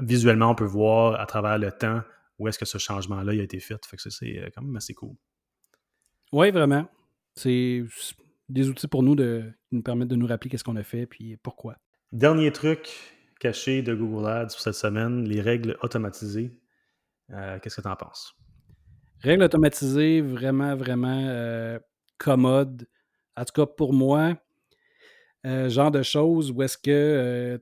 visuellement, 0.01 0.51
on 0.51 0.55
peut 0.55 0.65
voir 0.65 1.21
à 1.21 1.27
travers 1.27 1.59
le 1.59 1.73
temps 1.73 2.03
où 2.39 2.49
est-ce 2.49 2.59
que 2.59 2.65
ce 2.65 2.79
changement-là 2.79 3.33
a 3.33 3.43
été 3.43 3.61
fait. 3.61 3.85
Fait 3.87 3.97
que 3.97 4.11
c'est 4.11 4.39
euh, 4.39 4.49
quand 4.55 4.63
même 4.63 4.77
assez 4.77 4.95
cool. 4.95 5.15
Oui, 6.33 6.51
vraiment. 6.51 6.89
C'est 7.35 7.85
des 8.49 8.69
outils 8.69 8.89
pour 8.89 9.03
nous 9.03 9.15
de, 9.15 9.53
qui 9.69 9.77
nous 9.77 9.83
permettent 9.83 10.09
de 10.09 10.17
nous 10.17 10.27
rappeler 10.27 10.51
qu'est-ce 10.51 10.65
qu'on 10.65 10.77
a 10.77 10.83
fait 10.83 11.07
puis 11.07 11.37
pourquoi. 11.37 11.77
Dernier 12.13 12.53
truc 12.53 12.91
caché 13.41 13.83
de 13.83 13.95
Google 13.95 14.27
Ads 14.29 14.47
pour 14.47 14.61
cette 14.61 14.75
semaine, 14.75 15.25
les 15.25 15.41
règles 15.41 15.77
automatisées. 15.83 16.59
Euh, 17.31 17.59
qu'est-ce 17.59 17.77
que 17.77 17.83
tu 17.83 17.89
en 17.89 17.97
penses? 17.97 18.37
Règles 19.21 19.43
automatisées, 19.43 20.21
vraiment, 20.21 20.77
vraiment 20.77 21.79
commode. 22.19 22.87
En 23.37 23.45
tout 23.45 23.53
cas, 23.53 23.67
pour 23.67 23.93
moi, 23.93 24.37
genre 25.45 25.91
de 25.91 26.03
choses 26.03 26.51
où 26.51 26.63
est-ce 26.63 26.79
que 26.79 26.91
euh, 26.91 27.59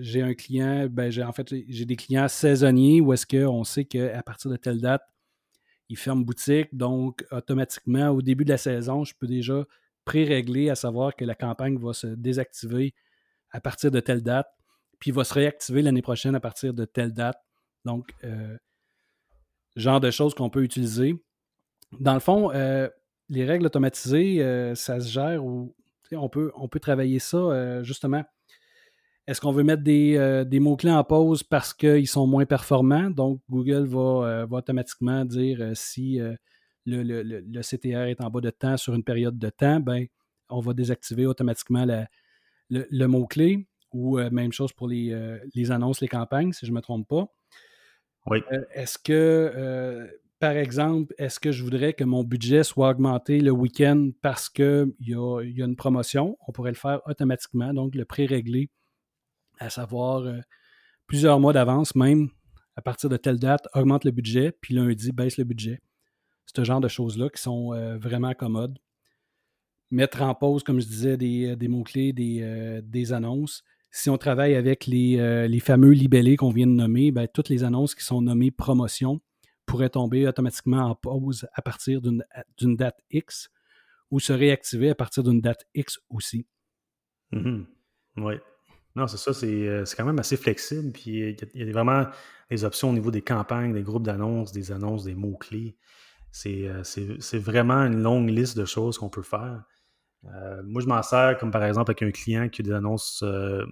j'ai 0.00 0.22
un 0.22 0.34
client, 0.34 0.86
ben 0.90 1.10
j'ai 1.10 1.22
en 1.22 1.32
fait 1.32 1.54
j'ai 1.68 1.84
des 1.84 1.96
clients 1.96 2.28
saisonniers 2.28 3.00
où 3.00 3.12
est-ce 3.12 3.26
qu'on 3.26 3.64
sait 3.64 3.84
qu'à 3.84 4.22
partir 4.22 4.50
de 4.50 4.56
telle 4.56 4.80
date, 4.80 5.02
ils 5.88 5.96
ferment 5.96 6.22
boutique. 6.22 6.74
Donc, 6.74 7.24
automatiquement, 7.30 8.08
au 8.10 8.22
début 8.22 8.44
de 8.44 8.50
la 8.50 8.58
saison, 8.58 9.04
je 9.04 9.14
peux 9.18 9.26
déjà 9.26 9.64
pré-régler 10.04 10.70
à 10.70 10.74
savoir 10.74 11.14
que 11.16 11.24
la 11.24 11.34
campagne 11.34 11.78
va 11.78 11.92
se 11.92 12.06
désactiver 12.06 12.94
à 13.50 13.60
partir 13.60 13.90
de 13.90 14.00
telle 14.00 14.22
date, 14.22 14.48
puis 14.98 15.10
va 15.10 15.24
se 15.24 15.32
réactiver 15.34 15.80
l'année 15.82 16.02
prochaine 16.02 16.34
à 16.34 16.40
partir 16.40 16.74
de 16.74 16.84
telle 16.84 17.12
date. 17.12 17.38
Donc, 17.84 18.12
euh, 18.24 18.56
genre 19.76 20.00
de 20.00 20.10
choses 20.10 20.34
qu'on 20.34 20.50
peut 20.50 20.62
utiliser. 20.62 21.14
Dans 22.00 22.14
le 22.14 22.20
fond, 22.20 22.50
les 23.30 23.44
règles 23.44 23.66
automatisées, 23.66 24.74
ça 24.74 25.00
se 25.00 25.08
gère 25.08 25.44
ou 25.44 25.74
on 26.12 26.28
peut, 26.28 26.50
on 26.54 26.68
peut 26.68 26.80
travailler 26.80 27.18
ça 27.18 27.82
justement. 27.82 28.24
Est-ce 29.28 29.40
qu'on 29.40 29.52
veut 29.52 29.62
mettre 29.62 29.84
des, 29.84 30.58
mots-clés 30.58 30.90
en 30.90 31.04
pause 31.04 31.44
parce 31.44 31.72
qu'ils 31.72 32.08
sont 32.08 32.26
moins 32.26 32.46
performants? 32.46 33.10
Donc, 33.10 33.40
Google 33.48 33.86
va, 33.86 34.46
va 34.46 34.56
automatiquement 34.56 35.24
dire 35.24 35.70
si 35.74 36.18
le, 36.88 37.60
CTR 37.60 38.08
est 38.08 38.20
en 38.20 38.30
bas 38.30 38.40
de 38.40 38.50
temps 38.50 38.76
sur 38.76 38.94
une 38.94 39.04
période 39.04 39.38
de 39.38 39.50
temps, 39.50 39.80
ben, 39.80 40.06
on 40.48 40.60
va 40.60 40.72
désactiver 40.72 41.26
automatiquement 41.26 41.86
le, 42.70 43.06
mot-clé. 43.06 43.66
Ou 43.92 44.18
euh, 44.18 44.28
même 44.30 44.52
chose 44.52 44.72
pour 44.74 44.88
euh, 44.90 45.38
les, 45.54 45.70
annonces, 45.70 46.02
les 46.02 46.08
campagnes, 46.08 46.52
si 46.52 46.66
je 46.66 46.70
ne 46.72 46.76
me 46.76 46.82
trompe 46.82 47.08
pas. 47.08 47.32
Oui. 48.26 48.42
Euh, 48.52 48.62
est-ce 48.74 48.98
que, 48.98 50.06
par 50.38 50.52
exemple, 50.52 51.14
est-ce 51.16 51.40
que 51.40 51.52
je 51.52 51.64
voudrais 51.64 51.94
que 51.94 52.04
mon 52.04 52.22
budget 52.22 52.64
soit 52.64 52.90
augmenté 52.90 53.40
le 53.40 53.50
week-end 53.50 54.10
parce 54.20 54.50
qu'il 54.50 54.92
y 55.00 55.14
a, 55.14 55.42
y 55.42 55.62
a 55.62 55.64
une 55.64 55.76
promotion? 55.76 56.36
On 56.46 56.52
pourrait 56.52 56.72
le 56.72 56.76
faire 56.76 57.00
automatiquement, 57.06 57.72
donc 57.72 57.94
le 57.94 58.04
pré-régler, 58.04 58.68
à 59.58 59.70
savoir 59.70 60.22
plusieurs 61.06 61.40
mois 61.40 61.52
d'avance, 61.52 61.94
même 61.94 62.28
à 62.76 62.82
partir 62.82 63.08
de 63.08 63.16
telle 63.16 63.38
date, 63.38 63.66
augmente 63.74 64.04
le 64.04 64.10
budget, 64.10 64.52
puis 64.60 64.74
lundi, 64.74 65.12
baisse 65.12 65.36
le 65.36 65.44
budget 65.44 65.80
ce 66.56 66.64
genre 66.64 66.80
de 66.80 66.88
choses-là 66.88 67.28
qui 67.28 67.40
sont 67.40 67.72
euh, 67.72 67.98
vraiment 67.98 68.34
commodes. 68.34 68.78
Mettre 69.90 70.22
en 70.22 70.34
pause, 70.34 70.62
comme 70.62 70.80
je 70.80 70.86
disais, 70.86 71.16
des, 71.16 71.56
euh, 71.56 71.68
mots-clés, 71.68 72.14
euh, 72.42 72.80
des, 72.82 73.12
annonces. 73.12 73.64
Si 73.90 74.10
on 74.10 74.18
travaille 74.18 74.54
avec 74.54 74.86
les, 74.86 75.60
fameux 75.60 75.92
libellés 75.92 76.36
qu'on 76.36 76.50
vient 76.50 76.66
de 76.66 76.72
nommer, 76.72 77.10
ben, 77.10 77.26
toutes 77.32 77.48
les 77.48 77.64
annonces 77.64 77.94
qui 77.94 78.04
sont 78.04 78.20
nommées 78.20 78.50
promotion 78.50 79.20
pourraient 79.66 79.90
tomber 79.90 80.26
automatiquement 80.26 80.78
en 80.78 80.94
pause 80.94 81.46
à 81.52 81.62
partir 81.62 82.00
d'une 82.00 82.76
date 82.76 82.98
X 83.10 83.50
ou 84.10 84.18
se 84.18 84.32
réactiver 84.32 84.90
à 84.90 84.94
partir 84.94 85.22
d'une 85.22 85.40
date 85.40 85.66
X 85.74 85.98
aussi. 86.08 86.46
Mm-hmm. 87.32 87.66
Oui. 88.18 88.34
Non, 88.98 89.06
c'est 89.06 89.16
ça, 89.16 89.32
c'est 89.32 89.96
quand 89.96 90.04
même 90.04 90.18
assez 90.18 90.36
flexible. 90.36 90.90
Puis 90.90 91.36
il 91.54 91.66
y, 91.66 91.68
a 91.68 91.72
vraiment 91.72 92.08
des 92.50 92.64
options 92.64 92.90
au 92.90 92.92
niveau 92.92 93.12
des 93.12 93.22
campagnes, 93.22 93.72
des 93.72 93.84
groupes 93.84 94.02
d'annonces, 94.02 94.50
des 94.50 94.72
annonces, 94.72 95.04
des 95.04 95.14
mots-clés. 95.14 95.76
Euh, 96.46 96.82
c'est 96.82 97.38
vraiment 97.38 97.84
une 97.84 98.02
longue 98.02 98.28
liste 98.28 98.58
de 98.58 98.64
choses 98.64 98.98
qu'on 98.98 99.08
peut 99.08 99.22
faire. 99.22 99.62
Euh, 100.24 100.62
moi, 100.64 100.82
je 100.82 100.88
m'en 100.88 101.00
sers 101.00 101.38
comme 101.38 101.52
par 101.52 101.62
exemple 101.62 101.92
avec 101.92 102.02
un 102.02 102.10
client 102.10 102.48
qui 102.48 102.62
a 102.62 102.64
des 102.64 102.72
annonces 102.72 103.22
euh, 103.22 103.64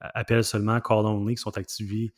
appels 0.00 0.42
seulement, 0.42 0.80
call 0.80 1.06
only, 1.06 1.36
qui 1.36 1.42
sont 1.42 1.56
activées 1.56 2.12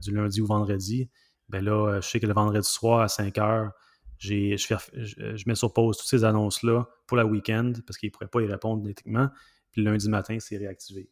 du 0.00 0.14
lundi 0.14 0.40
au 0.40 0.46
vendredi. 0.46 1.10
Ben 1.48 1.64
là, 1.64 2.00
je 2.00 2.06
sais 2.08 2.20
que 2.20 2.26
le 2.26 2.32
vendredi 2.32 2.68
soir 2.68 3.00
à 3.00 3.08
5 3.08 3.38
heures, 3.38 3.72
je, 4.18 5.48
mets 5.48 5.54
sur 5.56 5.72
pause 5.72 5.96
toutes 5.96 6.08
ces 6.08 6.24
annonces-là 6.24 6.88
pour 7.08 7.16
la 7.16 7.26
week-end 7.26 7.72
parce 7.86 7.98
qu'il 7.98 8.08
ne 8.08 8.12
pourrait 8.12 8.28
pas 8.28 8.40
y 8.40 8.46
répondre 8.46 8.84
nettement. 8.84 9.30
Puis 9.72 9.82
le 9.82 9.90
lundi 9.90 10.08
matin, 10.08 10.38
c'est 10.40 10.58
réactivé. 10.58 11.10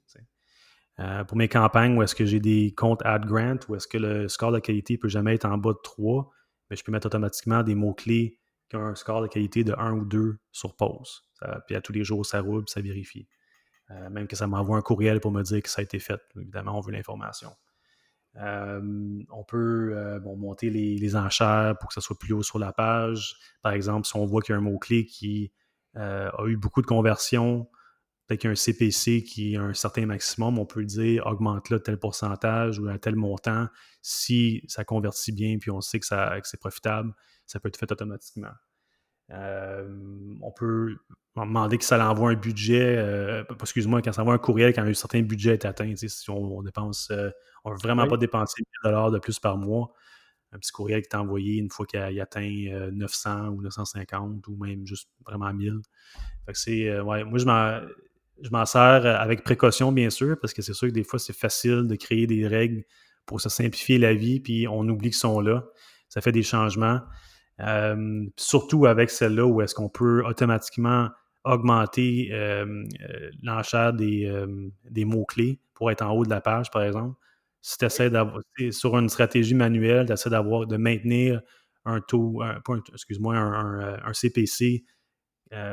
Pour 1.29 1.37
mes 1.37 1.49
campagnes 1.49 1.97
où 1.97 2.03
est-ce 2.03 2.15
que 2.15 2.25
j'ai 2.25 2.41
des 2.41 2.73
comptes 2.75 3.05
ad 3.05 3.27
grant, 3.27 3.59
où 3.69 3.75
est-ce 3.75 3.87
que 3.87 3.99
le 3.99 4.29
score 4.29 4.51
de 4.51 4.59
qualité 4.59 4.97
peut 4.97 5.09
jamais 5.09 5.35
être 5.35 5.45
en 5.45 5.59
bas 5.59 5.73
de 5.73 5.79
3, 5.83 6.31
mais 6.71 6.77
je 6.77 6.83
peux 6.85 6.93
mettre 6.93 7.07
automatiquement 7.07 7.63
des 7.63 7.75
mots-clés 7.75 8.39
qui 8.69 8.77
ont 8.77 8.87
un 8.87 8.95
score 8.95 9.23
de 9.23 9.27
qualité 9.27 9.63
de 9.63 9.75
1 9.77 9.93
ou 9.93 10.05
2 10.05 10.39
sur 10.53 10.75
pause. 10.75 11.23
puis 11.67 11.77
à 11.77 11.81
tous 11.81 11.93
les 11.93 12.03
jours, 12.03 12.25
ça 12.25 12.41
roule, 12.41 12.65
ça 12.67 12.81
vérifie. 12.81 13.29
Euh, 13.91 14.11
même 14.11 14.27
que 14.27 14.37
ça 14.37 14.47
m'envoie 14.47 14.77
un 14.77 14.83
courriel 14.83 15.21
pour 15.21 15.31
me 15.31 15.43
dire 15.43 15.63
que 15.63 15.69
ça 15.69 15.81
a 15.81 15.85
été 15.85 15.99
fait. 15.99 16.21
Évidemment, 16.37 16.79
on 16.79 16.81
veut 16.81 16.93
l'information. 16.93 17.53
Euh, 18.37 18.81
on 19.31 19.45
peut 19.45 19.93
euh, 19.95 20.21
monter 20.21 20.71
les, 20.71 21.17
enchères 21.17 21.77
pour 21.79 21.89
que 21.89 21.95
ça 21.95 22.01
soit 22.01 22.19
plus 22.19 22.33
haut 22.33 22.43
sur 22.43 22.59
la 22.59 22.73
page. 22.73 23.37
Par 23.63 23.73
exemple, 23.73 24.07
si 24.07 24.17
on 24.17 24.27
voit 24.27 24.43
qu'il 24.43 24.53
y 24.53 24.57
a 24.57 24.59
un 24.59 24.63
mot-clé 24.63 25.07
qui 25.07 25.53
a 25.95 26.45
eu 26.45 26.59
beaucoup 26.59 26.83
de 26.83 26.87
conversions, 26.87 27.71
peut-être 28.27 28.41
qu'il 28.41 28.49
y 28.49 28.51
a 28.51 28.53
un 28.53 28.57
CPC 28.57 29.23
qui 29.23 29.57
a 29.57 29.63
un 29.63 29.75
certain 29.75 30.07
maximum, 30.07 30.59
on 30.59 30.67
peut 30.67 30.85
dire 30.85 31.27
augmente-le 31.27 31.81
tel 31.81 31.99
pourcentage 31.99 32.79
ou 32.79 32.89
à 32.89 32.99
tel 32.99 33.15
montant. 33.15 33.69
Si 34.03 34.63
ça 34.67 34.85
convertit 34.85 35.33
bien 35.33 35.59
puis 35.59 35.71
on 35.71 35.81
sait 35.81 36.01
que, 36.01 36.07
c'est 36.07 36.61
profitable, 36.61 37.13
ça 37.47 37.61
peut 37.61 37.69
être 37.69 37.77
fait 37.77 37.91
automatiquement. 37.91 38.53
Euh, 39.31 39.89
on 40.41 40.53
peut 40.53 40.97
demander 41.37 41.79
que 41.79 41.85
ça 41.85 41.99
l'envoie 41.99 42.31
un 42.31 42.35
budget, 42.35 42.97
euh, 42.97 43.45
excuse-moi, 43.61 44.03
quand 44.03 44.13
ça 44.13 44.23
envoie 44.23 44.35
un 44.35 44.39
courriel 44.39 44.73
quand 44.73 44.83
un 44.83 44.95
certain 44.95 45.23
budget 45.23 45.55
est 45.55 45.65
atteint, 45.65 45.95
si 45.97 46.31
on, 46.31 46.63
dépense, 46.63 47.09
euh, 47.11 47.31
on 47.65 47.71
ne 47.71 47.75
veut 47.75 47.81
vraiment 47.83 48.07
pas 48.07 48.17
dépenser 48.17 48.63
1000 48.85 49.13
de 49.13 49.19
plus 49.19 49.39
par 49.39 49.57
mois, 49.59 49.93
un 50.53 50.59
petit 50.59 50.71
courriel 50.71 51.03
qui 51.03 51.09
est 51.09 51.17
envoyé 51.17 51.59
une 51.59 51.71
fois 51.71 51.87
qu'il 51.87 52.21
atteint 52.21 52.91
900 52.93 53.49
ou 53.49 53.63
950 53.63 54.47
ou 54.49 54.57
même 54.57 54.87
juste 54.87 55.11
vraiment 55.25 55.53
1000. 55.53 55.81
Fait 56.47 56.53
que 56.53 56.59
c'est, 56.59 57.01
ouais, 57.01 57.25
moi 57.25 57.39
je 57.39 57.45
m'en, 57.45 57.81
je 58.43 58.51
m'en 58.51 58.67
sers 58.67 59.07
euh, 59.07 59.17
avec 59.17 59.43
précaution, 59.43 59.93
bien 59.93 60.11
sûr, 60.11 60.37
parce 60.41 60.53
que 60.53 60.63
c'est 60.63 60.75
sûr 60.75 60.89
que 60.89 60.93
des 60.93 61.05
fois, 61.05 61.19
c'est 61.19 61.37
facile 61.37 61.87
de 61.87 61.97
créer 61.97 62.27
des 62.27 62.47
règles 62.47 62.85
pour 63.25 63.41
se 63.41 63.49
simplifier 63.49 63.99
la 63.99 64.15
vie, 64.15 64.41
puis 64.41 64.69
on 64.69 64.87
oublie 64.89 65.11
qu'ils 65.11 65.19
sont 65.19 65.41
là. 65.41 65.65
Ça 66.09 66.21
fait 66.21 66.33
des 66.33 66.43
changements. 66.43 67.01
Euh, 67.61 68.27
surtout 68.37 68.87
avec 68.87 69.11
celle-là 69.11 69.47
où 69.47 69.63
est-ce 69.63 69.75
qu'on 69.75 69.89
peut 69.89 70.25
automatiquement 70.25 71.09
augmenter 71.45 72.29
euh, 72.33 72.85
l'enchère 73.43 73.93
des, 73.93 74.29
mots-clés 75.05 75.61
pour 75.75 75.91
être 75.91 76.03
en 76.03 76.11
haut 76.11 76.25
de 76.25 76.31
la 76.31 76.41
page, 76.41 76.71
par 76.71 76.83
exemple. 76.83 77.17
Si 77.63 77.79
tu 77.79 77.85
essaies 77.85 78.11
d'avoir, 78.11 78.43
sur 78.71 78.97
une 78.99 79.09
stratégie 79.09 79.55
manuelle, 79.55 80.07
tu 80.07 80.13
essaies 80.13 80.31
d'avoir, 80.31 80.67
de 80.67 80.77
maintenir 80.77 81.41
un 81.85 82.01
taux, 82.01 82.43
excuse-moi, 82.93 83.37
un, 83.37 84.13
CPC 84.13 84.85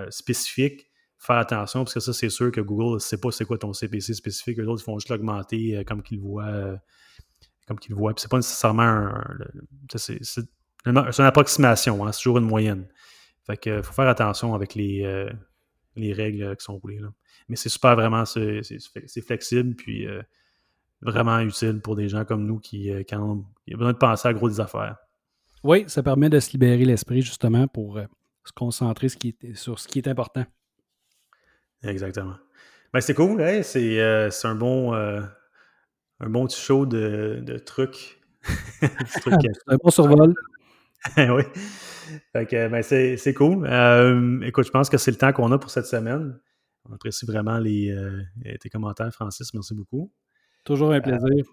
spécifique, 0.10 0.88
faire 1.24 1.38
attention, 1.38 1.86
parce 1.86 1.94
que 1.94 2.00
ça, 2.02 2.12
c'est 2.12 2.30
sûr 2.30 2.52
que 2.52 2.60
Google 2.60 2.96
ne 2.96 3.00
sait 3.00 3.18
pas 3.18 3.32
c'est 3.32 3.46
quoi 3.46 3.58
ton 3.58 3.72
CPC 3.72 4.14
spécifique. 4.14 4.60
Eux 4.60 4.68
autres, 4.68 4.82
ils 4.82 4.86
font 4.86 5.00
juste 5.00 5.10
l'augmenter 5.10 5.78
euh, 5.78 5.84
comme 5.84 6.04
qu'ils 6.04 6.20
voient. 6.20 6.46
Euh, 6.46 6.76
comme 7.66 7.80
qu'ils 7.80 7.96
voient. 7.96 8.14
C'est 8.18 8.30
pas 8.30 8.38
nécessairement 8.38 8.84
un. 8.84 9.24
c'est, 9.96 10.20
une 10.86 10.98
approximation, 10.98 12.06
hein, 12.06 12.12
c'est 12.12 12.24
toujours 12.24 12.40
une 12.40 12.46
moyenne. 12.46 12.90
Fait 13.48 13.56
que 13.56 13.82
faut 13.82 13.94
faire 13.94 14.10
attention 14.10 14.54
avec 14.54 14.76
les, 14.76 15.04
euh, 15.06 15.30
les 15.96 16.12
règles 16.12 16.58
qui 16.58 16.64
sont 16.66 16.78
roulées. 16.78 17.00
Là. 17.00 17.08
Mais 17.48 17.56
c'est 17.56 17.70
super 17.70 17.96
vraiment, 17.96 18.26
c'est, 18.26 18.62
flexible, 19.26 19.76
puis 19.76 20.06
vraiment 21.02 21.40
utile 21.40 21.80
pour 21.80 21.96
des 21.96 22.10
gens 22.10 22.26
comme 22.26 22.46
nous 22.46 22.60
qui, 22.60 22.92
quand 23.08 23.20
ont 23.20 23.46
besoin 23.68 23.94
de 23.94 23.98
penser 23.98 24.28
à 24.28 24.34
gros 24.34 24.50
des 24.50 24.60
affaires. 24.60 24.98
Oui, 25.64 25.86
ça 25.88 26.04
permet 26.04 26.30
de 26.30 26.40
se 26.42 26.52
libérer 26.52 26.84
l'esprit 26.84 27.22
justement 27.22 27.68
pour 27.68 27.98
se 28.44 28.52
concentrer 28.54 29.08
sur 29.54 29.80
ce 29.80 29.88
qui 29.88 30.00
est 30.00 30.08
important. 30.10 30.46
Exactement. 31.84 32.36
Ben, 32.94 33.02
c'est 33.02 33.14
cool, 33.14 33.42
hein? 33.42 33.62
c'est 33.64 34.00
un 34.46 34.56
bon 34.56 34.94
euh, 34.94 35.22
un 36.20 36.30
bon 36.30 36.46
petit 36.46 36.60
show 36.60 36.86
de, 36.86 37.42
de 37.44 37.58
trucs. 37.58 38.22
un 39.68 39.78
bon 39.78 39.90
survol. 39.90 40.34
oui. 41.18 41.44
Ben, 42.34 42.84
c'est 42.84 43.34
cool. 43.34 43.66
Euh, 43.68 44.42
écoute, 44.42 44.66
je 44.66 44.72
pense 44.72 44.90
que 44.90 44.98
c'est 44.98 45.12
le 45.12 45.18
temps 45.18 45.34
qu'on 45.34 45.52
a 45.52 45.58
pour 45.58 45.72
cette 45.72 45.88
semaine. 45.88 46.40
On 46.90 46.94
apprécie 46.94 47.26
vraiment 47.26 47.58
les, 47.58 47.96
tes 48.60 48.70
commentaires, 48.70 49.12
Francis. 49.14 49.54
Merci 49.54 49.74
beaucoup. 49.74 50.12
Toujours 50.64 50.92
un 50.92 51.02
plaisir. 51.02 51.46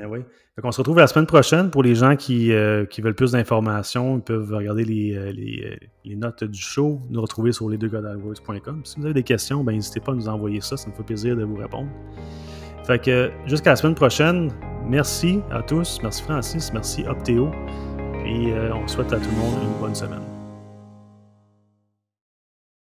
Eh 0.00 0.04
oui. 0.04 0.20
on 0.62 0.72
se 0.72 0.78
retrouve 0.78 0.98
la 0.98 1.06
semaine 1.06 1.26
prochaine 1.26 1.70
pour 1.70 1.82
les 1.82 1.94
gens 1.94 2.16
qui, 2.16 2.52
euh, 2.52 2.84
veulent 2.98 3.14
plus 3.14 3.32
d'informations. 3.32 4.16
Ils 4.16 4.22
peuvent 4.22 4.52
regarder 4.52 4.84
les, 4.84 5.14
euh, 5.14 5.30
euh, 5.30 5.76
les, 6.04 6.16
notes 6.16 6.44
du 6.44 6.58
show, 6.58 7.00
nous 7.08 7.20
retrouver 7.20 7.52
sur 7.52 7.68
les 7.68 7.78
Si 7.78 8.96
vous 8.98 9.04
avez 9.04 9.14
des 9.14 9.22
questions, 9.22 9.64
ben, 9.64 9.72
n'hésitez 9.72 10.00
pas 10.00 10.12
à 10.12 10.14
nous 10.14 10.28
envoyer 10.28 10.60
ça. 10.60 10.76
Ça 10.76 10.88
nous 10.88 10.94
fait 10.94 11.04
plaisir 11.04 11.36
de 11.36 11.44
vous 11.44 11.56
répondre. 11.56 11.88
Fait 12.84 13.02
que 13.02 13.30
jusqu'à 13.46 13.70
la 13.70 13.76
semaine 13.76 13.94
prochaine, 13.94 14.50
merci 14.86 15.40
à 15.50 15.62
tous. 15.62 15.98
Merci 16.02 16.22
Francis, 16.22 16.72
merci 16.72 17.04
Optéo. 17.08 17.50
Puis 18.22 18.52
on 18.74 18.86
souhaite 18.86 19.12
à 19.12 19.16
tout 19.16 19.30
le 19.30 19.36
monde 19.36 19.54
une 19.62 19.80
bonne 19.80 19.94
semaine. 19.94 20.35